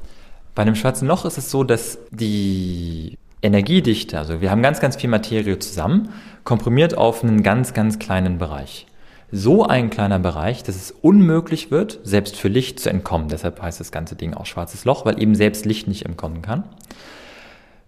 Bei 0.56 0.62
einem 0.64 0.76
schwarzen 0.76 1.08
Loch 1.08 1.26
ist 1.26 1.38
es 1.38 1.50
so, 1.50 1.64
dass 1.64 1.98
die 2.12 3.18
Energiedichte, 3.42 4.18
also 4.18 4.42
wir 4.42 4.52
haben 4.52 4.62
ganz, 4.62 4.80
ganz 4.80 4.96
viel 4.96 5.10
Materie 5.10 5.58
zusammen, 5.60 6.10
komprimiert 6.44 6.98
auf 6.98 7.24
einen 7.24 7.44
ganz, 7.44 7.74
ganz 7.74 8.00
kleinen 8.00 8.38
Bereich 8.38 8.86
so 9.36 9.66
ein 9.66 9.90
kleiner 9.90 10.20
Bereich, 10.20 10.62
dass 10.62 10.76
es 10.76 10.92
unmöglich 10.92 11.72
wird, 11.72 12.00
selbst 12.04 12.36
für 12.36 12.50
Licht 12.50 12.80
zu 12.80 12.92
entkommen. 12.92 13.30
Deshalb 13.30 13.60
heißt 13.60 13.80
das 13.80 13.92
ganze 13.92 14.16
Ding 14.16 14.36
auch 14.36 14.46
schwarzes 14.46 14.86
Loch, 14.86 15.06
weil 15.06 15.20
eben 15.20 15.34
selbst 15.34 15.66
Licht 15.66 15.88
nicht 15.88 16.06
entkommen 16.06 16.44
kann. 16.44 16.66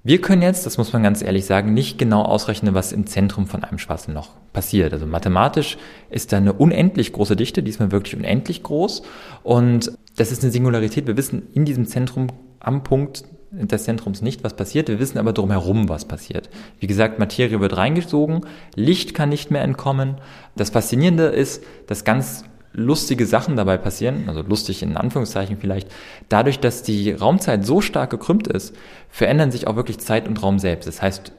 Wir 0.03 0.21
können 0.21 0.41
jetzt, 0.41 0.65
das 0.65 0.79
muss 0.79 0.91
man 0.91 1.03
ganz 1.03 1.21
ehrlich 1.21 1.45
sagen, 1.45 1.75
nicht 1.75 1.99
genau 1.99 2.23
ausrechnen, 2.23 2.73
was 2.73 2.91
im 2.91 3.05
Zentrum 3.05 3.45
von 3.45 3.63
einem 3.63 3.77
schwarzen 3.77 4.15
Loch 4.15 4.29
passiert. 4.53 4.91
Also 4.91 5.05
mathematisch 5.05 5.77
ist 6.09 6.31
da 6.31 6.37
eine 6.37 6.53
unendlich 6.53 7.13
große 7.13 7.35
Dichte, 7.35 7.61
diesmal 7.61 7.91
wirklich 7.91 8.15
unendlich 8.15 8.63
groß. 8.63 9.03
Und 9.43 9.91
das 10.15 10.31
ist 10.31 10.41
eine 10.41 10.51
Singularität. 10.51 11.05
Wir 11.05 11.15
wissen 11.17 11.43
in 11.53 11.65
diesem 11.65 11.85
Zentrum 11.85 12.27
am 12.59 12.83
Punkt 12.83 13.23
des 13.51 13.83
Zentrums 13.85 14.21
nicht, 14.21 14.43
was 14.43 14.55
passiert. 14.55 14.89
Wir 14.89 14.99
wissen 14.99 15.17
aber 15.17 15.33
drumherum, 15.33 15.87
was 15.87 16.05
passiert. 16.05 16.49
Wie 16.79 16.87
gesagt, 16.87 17.19
Materie 17.19 17.59
wird 17.59 17.77
reingesogen, 17.77 18.41
Licht 18.75 19.13
kann 19.13 19.29
nicht 19.29 19.51
mehr 19.51 19.61
entkommen. 19.61 20.15
Das 20.55 20.71
Faszinierende 20.71 21.25
ist, 21.25 21.63
dass 21.87 22.03
ganz 22.03 22.43
lustige 22.77 23.25
Sachen 23.25 23.55
dabei 23.55 23.77
passieren, 23.77 24.25
also 24.27 24.41
lustig 24.41 24.83
in 24.83 24.97
Anführungszeichen 24.97 25.55
vielleicht, 25.57 25.89
dadurch, 26.27 26.59
dass 26.59 26.83
die 26.83 27.11
Raumzeit 27.11 27.65
so 27.65 27.79
stark 27.79 28.09
gekrümmt 28.09 28.47
ist, 28.47 28.75
verändern 29.07 29.51
sich 29.51 29.67
auch 29.67 29.77
wirklich 29.77 29.99
Zeit 29.99 30.27
und 30.27 30.43
Raum 30.43 30.59
selbst. 30.59 30.85
Das 30.85 31.01
heißt, 31.01 31.31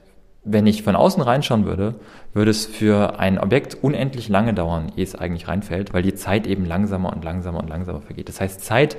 Wenn 0.49 0.69
ich 0.69 0.85
von 0.85 0.95
außen 0.95 1.21
reinschauen 1.25 1.64
würde, 1.64 1.97
würde 2.33 2.53
es 2.53 2.66
für 2.66 3.19
ein 3.19 3.37
Objekt 3.40 3.83
unendlich 3.83 4.29
lange 4.29 4.55
dauern, 4.55 4.92
ehe 4.95 5.03
es 5.03 5.16
eigentlich 5.16 5.49
reinfällt, 5.49 5.92
weil 5.92 6.05
die 6.05 6.14
Zeit 6.14 6.47
eben 6.47 6.64
langsamer 6.64 7.12
und 7.12 7.25
langsamer 7.25 7.59
und 7.59 7.69
langsamer 7.69 8.01
vergeht. 8.01 8.29
Das 8.29 8.40
heißt, 8.40 8.64
Zeit 8.64 8.97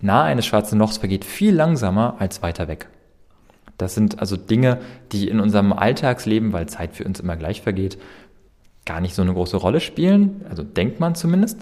nahe 0.00 0.24
eines 0.24 0.46
schwarzen 0.46 0.78
Lochs 0.78 0.98
vergeht 0.98 1.24
viel 1.24 1.54
langsamer 1.54 2.16
als 2.18 2.42
weiter 2.42 2.68
weg. 2.68 2.88
Das 3.78 3.94
sind 3.94 4.18
also 4.18 4.36
Dinge, 4.36 4.80
die 5.12 5.28
in 5.28 5.40
unserem 5.40 5.72
Alltagsleben, 5.72 6.52
weil 6.52 6.68
Zeit 6.68 6.94
für 6.96 7.04
uns 7.04 7.20
immer 7.20 7.36
gleich 7.36 7.62
vergeht, 7.62 7.98
gar 8.84 9.00
nicht 9.00 9.14
so 9.14 9.22
eine 9.22 9.32
große 9.32 9.56
Rolle 9.56 9.80
spielen. 9.80 10.44
Also 10.50 10.64
denkt 10.64 10.98
man 10.98 11.14
zumindest. 11.14 11.60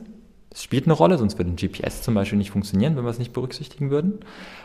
Es 0.51 0.63
spielt 0.63 0.87
eine 0.87 0.95
Rolle, 0.95 1.19
sonst 1.19 1.37
würde 1.37 1.51
ein 1.51 1.57
GPS 1.57 2.01
zum 2.03 2.15
Beispiel 2.15 2.39
nicht 2.39 2.51
funktionieren, 2.51 2.97
wenn 2.97 3.05
wir 3.05 3.11
es 3.11 3.19
nicht 3.19 3.35
berücksichtigen 3.35 3.91
würden. 3.91 4.21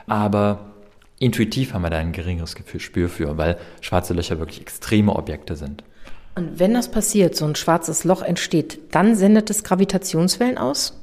Aber 0.07 0.71
intuitiv 1.19 1.73
haben 1.73 1.81
wir 1.81 1.89
da 1.89 1.97
ein 1.97 2.13
geringeres 2.13 2.55
Gespür 2.55 3.09
für, 3.09 3.37
weil 3.37 3.57
schwarze 3.81 4.13
Löcher 4.13 4.39
wirklich 4.39 4.61
extreme 4.61 5.13
Objekte 5.13 5.57
sind. 5.57 5.83
Und 6.35 6.59
wenn 6.59 6.73
das 6.73 6.89
passiert, 6.89 7.35
so 7.35 7.43
ein 7.43 7.55
schwarzes 7.55 8.05
Loch 8.05 8.21
entsteht, 8.21 8.95
dann 8.95 9.15
sendet 9.15 9.49
es 9.49 9.65
Gravitationswellen 9.65 10.57
aus? 10.57 10.97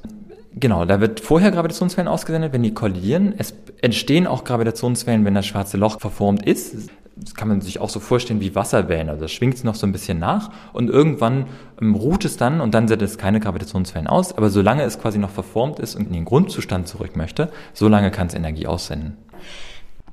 Genau, 0.60 0.84
da 0.84 1.00
wird 1.00 1.20
vorher 1.20 1.52
Gravitationswellen 1.52 2.08
ausgesendet, 2.08 2.52
wenn 2.52 2.62
die 2.62 2.74
kollidieren. 2.74 3.34
Es 3.38 3.54
entstehen 3.80 4.26
auch 4.26 4.42
Gravitationswellen, 4.42 5.24
wenn 5.24 5.34
das 5.34 5.46
schwarze 5.46 5.76
Loch 5.76 6.00
verformt 6.00 6.44
ist. 6.44 6.90
Das 7.14 7.34
kann 7.34 7.48
man 7.48 7.60
sich 7.60 7.80
auch 7.80 7.90
so 7.90 8.00
vorstellen 8.00 8.40
wie 8.40 8.54
Wasserwellen. 8.54 9.08
Also 9.08 9.22
das 9.22 9.32
schwingt 9.32 9.62
noch 9.62 9.74
so 9.74 9.86
ein 9.86 9.92
bisschen 9.92 10.18
nach 10.18 10.50
und 10.72 10.90
irgendwann 10.90 11.46
ähm, 11.80 11.94
ruht 11.94 12.24
es 12.24 12.36
dann 12.36 12.60
und 12.60 12.74
dann 12.74 12.88
sendet 12.88 13.08
es 13.08 13.18
keine 13.18 13.40
Gravitationswellen 13.40 14.08
aus. 14.08 14.36
Aber 14.36 14.50
solange 14.50 14.82
es 14.82 14.98
quasi 15.00 15.18
noch 15.18 15.30
verformt 15.30 15.78
ist 15.78 15.94
und 15.94 16.08
in 16.08 16.12
den 16.12 16.24
Grundzustand 16.24 16.88
zurück 16.88 17.16
möchte, 17.16 17.50
solange 17.72 18.10
kann 18.10 18.26
es 18.26 18.34
Energie 18.34 18.66
aussenden. 18.66 19.16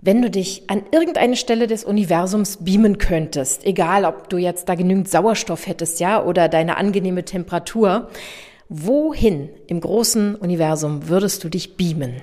Wenn 0.01 0.21
du 0.21 0.29
dich 0.29 0.69
an 0.69 0.84
irgendeine 0.91 1.36
Stelle 1.36 1.65
des 1.65 1.84
Universums 1.84 2.58
beamen 2.58 2.99
könntest, 2.99 3.65
egal 3.65 4.05
ob 4.05 4.29
du 4.29 4.38
jetzt 4.38 4.69
da 4.69 4.75
genügend 4.75 5.10
Sauerstoff 5.10 5.65
hättest, 5.65 5.99
ja, 5.99 6.23
oder 6.23 6.49
deine 6.49 6.77
angenehme 6.77 7.25
Temperatur, 7.25 8.10
wohin 8.69 9.49
im 9.67 9.82
großen 9.82 10.36
Universum 10.36 11.08
würdest 11.10 11.43
du 11.43 11.49
dich 11.49 11.78
beamen? 11.78 12.21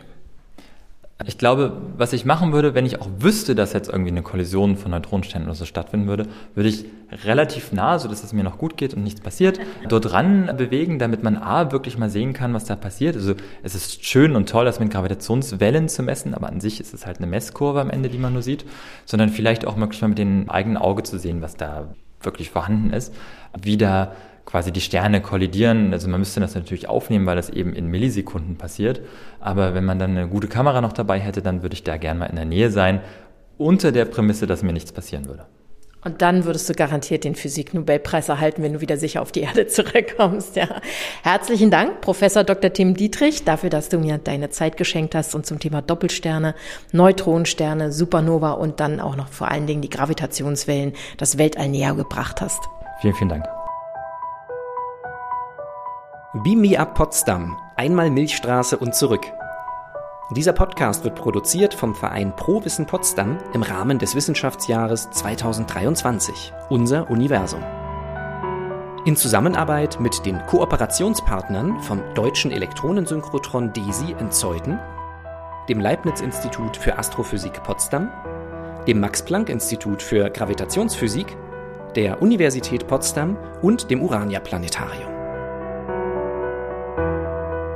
Ich 1.26 1.38
glaube, 1.38 1.76
was 1.96 2.12
ich 2.12 2.24
machen 2.24 2.52
würde, 2.52 2.74
wenn 2.74 2.86
ich 2.86 3.00
auch 3.00 3.08
wüsste, 3.18 3.54
dass 3.54 3.72
jetzt 3.72 3.88
irgendwie 3.88 4.10
eine 4.10 4.22
Kollision 4.22 4.76
von 4.76 4.90
Neutronensternen 4.90 5.48
oder 5.48 5.54
so 5.54 5.64
stattfinden 5.64 6.08
würde, 6.08 6.26
würde 6.54 6.68
ich 6.68 6.84
relativ 7.24 7.72
nah, 7.72 7.98
so 7.98 8.08
dass 8.08 8.24
es 8.24 8.32
mir 8.32 8.42
noch 8.42 8.58
gut 8.58 8.76
geht 8.76 8.94
und 8.94 9.04
nichts 9.04 9.20
passiert, 9.20 9.60
dort 9.88 10.12
ran 10.12 10.50
bewegen, 10.56 10.98
damit 10.98 11.22
man 11.22 11.36
A, 11.36 11.70
wirklich 11.70 11.98
mal 11.98 12.10
sehen 12.10 12.32
kann, 12.32 12.54
was 12.54 12.64
da 12.64 12.74
passiert. 12.74 13.16
Also 13.16 13.34
es 13.62 13.74
ist 13.74 14.04
schön 14.04 14.34
und 14.34 14.48
toll, 14.48 14.64
das 14.64 14.80
mit 14.80 14.90
Gravitationswellen 14.90 15.88
zu 15.88 16.02
messen, 16.02 16.34
aber 16.34 16.48
an 16.48 16.60
sich 16.60 16.80
ist 16.80 16.94
es 16.94 17.06
halt 17.06 17.18
eine 17.18 17.26
Messkurve 17.26 17.80
am 17.80 17.90
Ende, 17.90 18.08
die 18.08 18.18
man 18.18 18.32
nur 18.32 18.42
sieht, 18.42 18.64
sondern 19.04 19.28
vielleicht 19.28 19.66
auch 19.66 19.76
wirklich 19.76 20.02
mal 20.02 20.08
mit 20.08 20.18
dem 20.18 20.50
eigenen 20.50 20.76
Auge 20.76 21.04
zu 21.04 21.18
sehen, 21.18 21.42
was 21.42 21.56
da 21.56 21.94
wirklich 22.20 22.50
vorhanden 22.50 22.92
ist, 22.92 23.14
wie 23.60 23.76
da 23.76 24.12
quasi 24.46 24.72
die 24.72 24.80
Sterne 24.80 25.20
kollidieren. 25.20 25.92
Also 25.92 26.08
man 26.08 26.20
müsste 26.20 26.40
das 26.40 26.54
natürlich 26.54 26.88
aufnehmen, 26.88 27.26
weil 27.26 27.36
das 27.36 27.50
eben 27.50 27.74
in 27.74 27.86
Millisekunden 27.86 28.56
passiert. 28.56 29.00
Aber 29.40 29.74
wenn 29.74 29.84
man 29.84 29.98
dann 29.98 30.12
eine 30.12 30.28
gute 30.28 30.48
Kamera 30.48 30.80
noch 30.80 30.92
dabei 30.92 31.18
hätte, 31.18 31.42
dann 31.42 31.62
würde 31.62 31.74
ich 31.74 31.84
da 31.84 31.96
gern 31.96 32.18
mal 32.18 32.26
in 32.26 32.36
der 32.36 32.44
Nähe 32.44 32.70
sein, 32.70 33.00
unter 33.58 33.92
der 33.92 34.04
Prämisse, 34.04 34.46
dass 34.46 34.62
mir 34.62 34.72
nichts 34.72 34.92
passieren 34.92 35.26
würde. 35.26 35.46
Und 36.04 36.20
dann 36.20 36.44
würdest 36.44 36.68
du 36.68 36.74
garantiert 36.74 37.22
den 37.22 37.36
Physik-Nobelpreis 37.36 38.28
erhalten, 38.28 38.62
wenn 38.62 38.72
du 38.72 38.80
wieder 38.80 38.96
sicher 38.96 39.22
auf 39.22 39.30
die 39.30 39.40
Erde 39.40 39.66
zurückkommst. 39.68 40.56
Ja. 40.56 40.66
Herzlichen 41.22 41.70
Dank, 41.70 42.00
Professor 42.00 42.42
Dr. 42.42 42.72
Tim 42.72 42.94
Dietrich, 42.94 43.44
dafür, 43.44 43.70
dass 43.70 43.88
du 43.88 43.98
mir 43.98 44.18
deine 44.18 44.50
Zeit 44.50 44.76
geschenkt 44.76 45.14
hast 45.14 45.34
und 45.34 45.46
zum 45.46 45.60
Thema 45.60 45.80
Doppelsterne, 45.80 46.56
Neutronensterne, 46.90 47.92
Supernova 47.92 48.52
und 48.52 48.80
dann 48.80 48.98
auch 48.98 49.14
noch 49.14 49.28
vor 49.28 49.50
allen 49.50 49.66
Dingen 49.66 49.80
die 49.80 49.90
Gravitationswellen 49.90 50.92
das 51.18 51.38
Weltall 51.38 51.68
näher 51.68 51.94
gebracht 51.94 52.40
hast. 52.40 52.60
Vielen, 53.00 53.14
vielen 53.14 53.28
Dank. 53.28 53.61
Beam 56.34 56.62
Me 56.62 56.80
Up 56.80 56.94
Potsdam, 56.94 57.58
einmal 57.76 58.08
Milchstraße 58.10 58.78
und 58.78 58.94
zurück. 58.94 59.20
Dieser 60.30 60.54
Podcast 60.54 61.04
wird 61.04 61.14
produziert 61.14 61.74
vom 61.74 61.94
Verein 61.94 62.34
Pro 62.34 62.64
Wissen 62.64 62.86
Potsdam 62.86 63.36
im 63.52 63.62
Rahmen 63.62 63.98
des 63.98 64.14
Wissenschaftsjahres 64.14 65.10
2023, 65.10 66.54
unser 66.70 67.10
Universum. 67.10 67.62
In 69.04 69.14
Zusammenarbeit 69.14 70.00
mit 70.00 70.24
den 70.24 70.38
Kooperationspartnern 70.46 71.82
vom 71.82 72.00
Deutschen 72.14 72.50
Elektronensynchrotron 72.50 73.74
DESI 73.74 74.16
in 74.18 74.30
Zeuthen, 74.30 74.80
dem 75.68 75.80
Leibniz-Institut 75.80 76.78
für 76.78 76.96
Astrophysik 76.98 77.62
Potsdam, 77.62 78.08
dem 78.86 79.00
Max-Planck-Institut 79.00 80.02
für 80.02 80.30
Gravitationsphysik, 80.30 81.36
der 81.94 82.22
Universität 82.22 82.86
Potsdam 82.86 83.36
und 83.60 83.90
dem 83.90 84.00
Urania-Planetarium. 84.00 85.21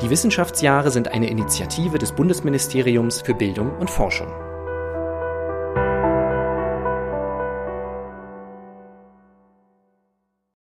Die 0.03 0.11
Wissenschaftsjahre 0.11 0.91
sind 0.91 1.09
eine 1.09 1.31
Initiative 1.31 1.97
des 1.97 2.13
Bundesministeriums 2.13 3.23
für 3.23 3.33
Bildung 3.33 3.75
und 3.79 3.91
Forschung. 3.91 4.46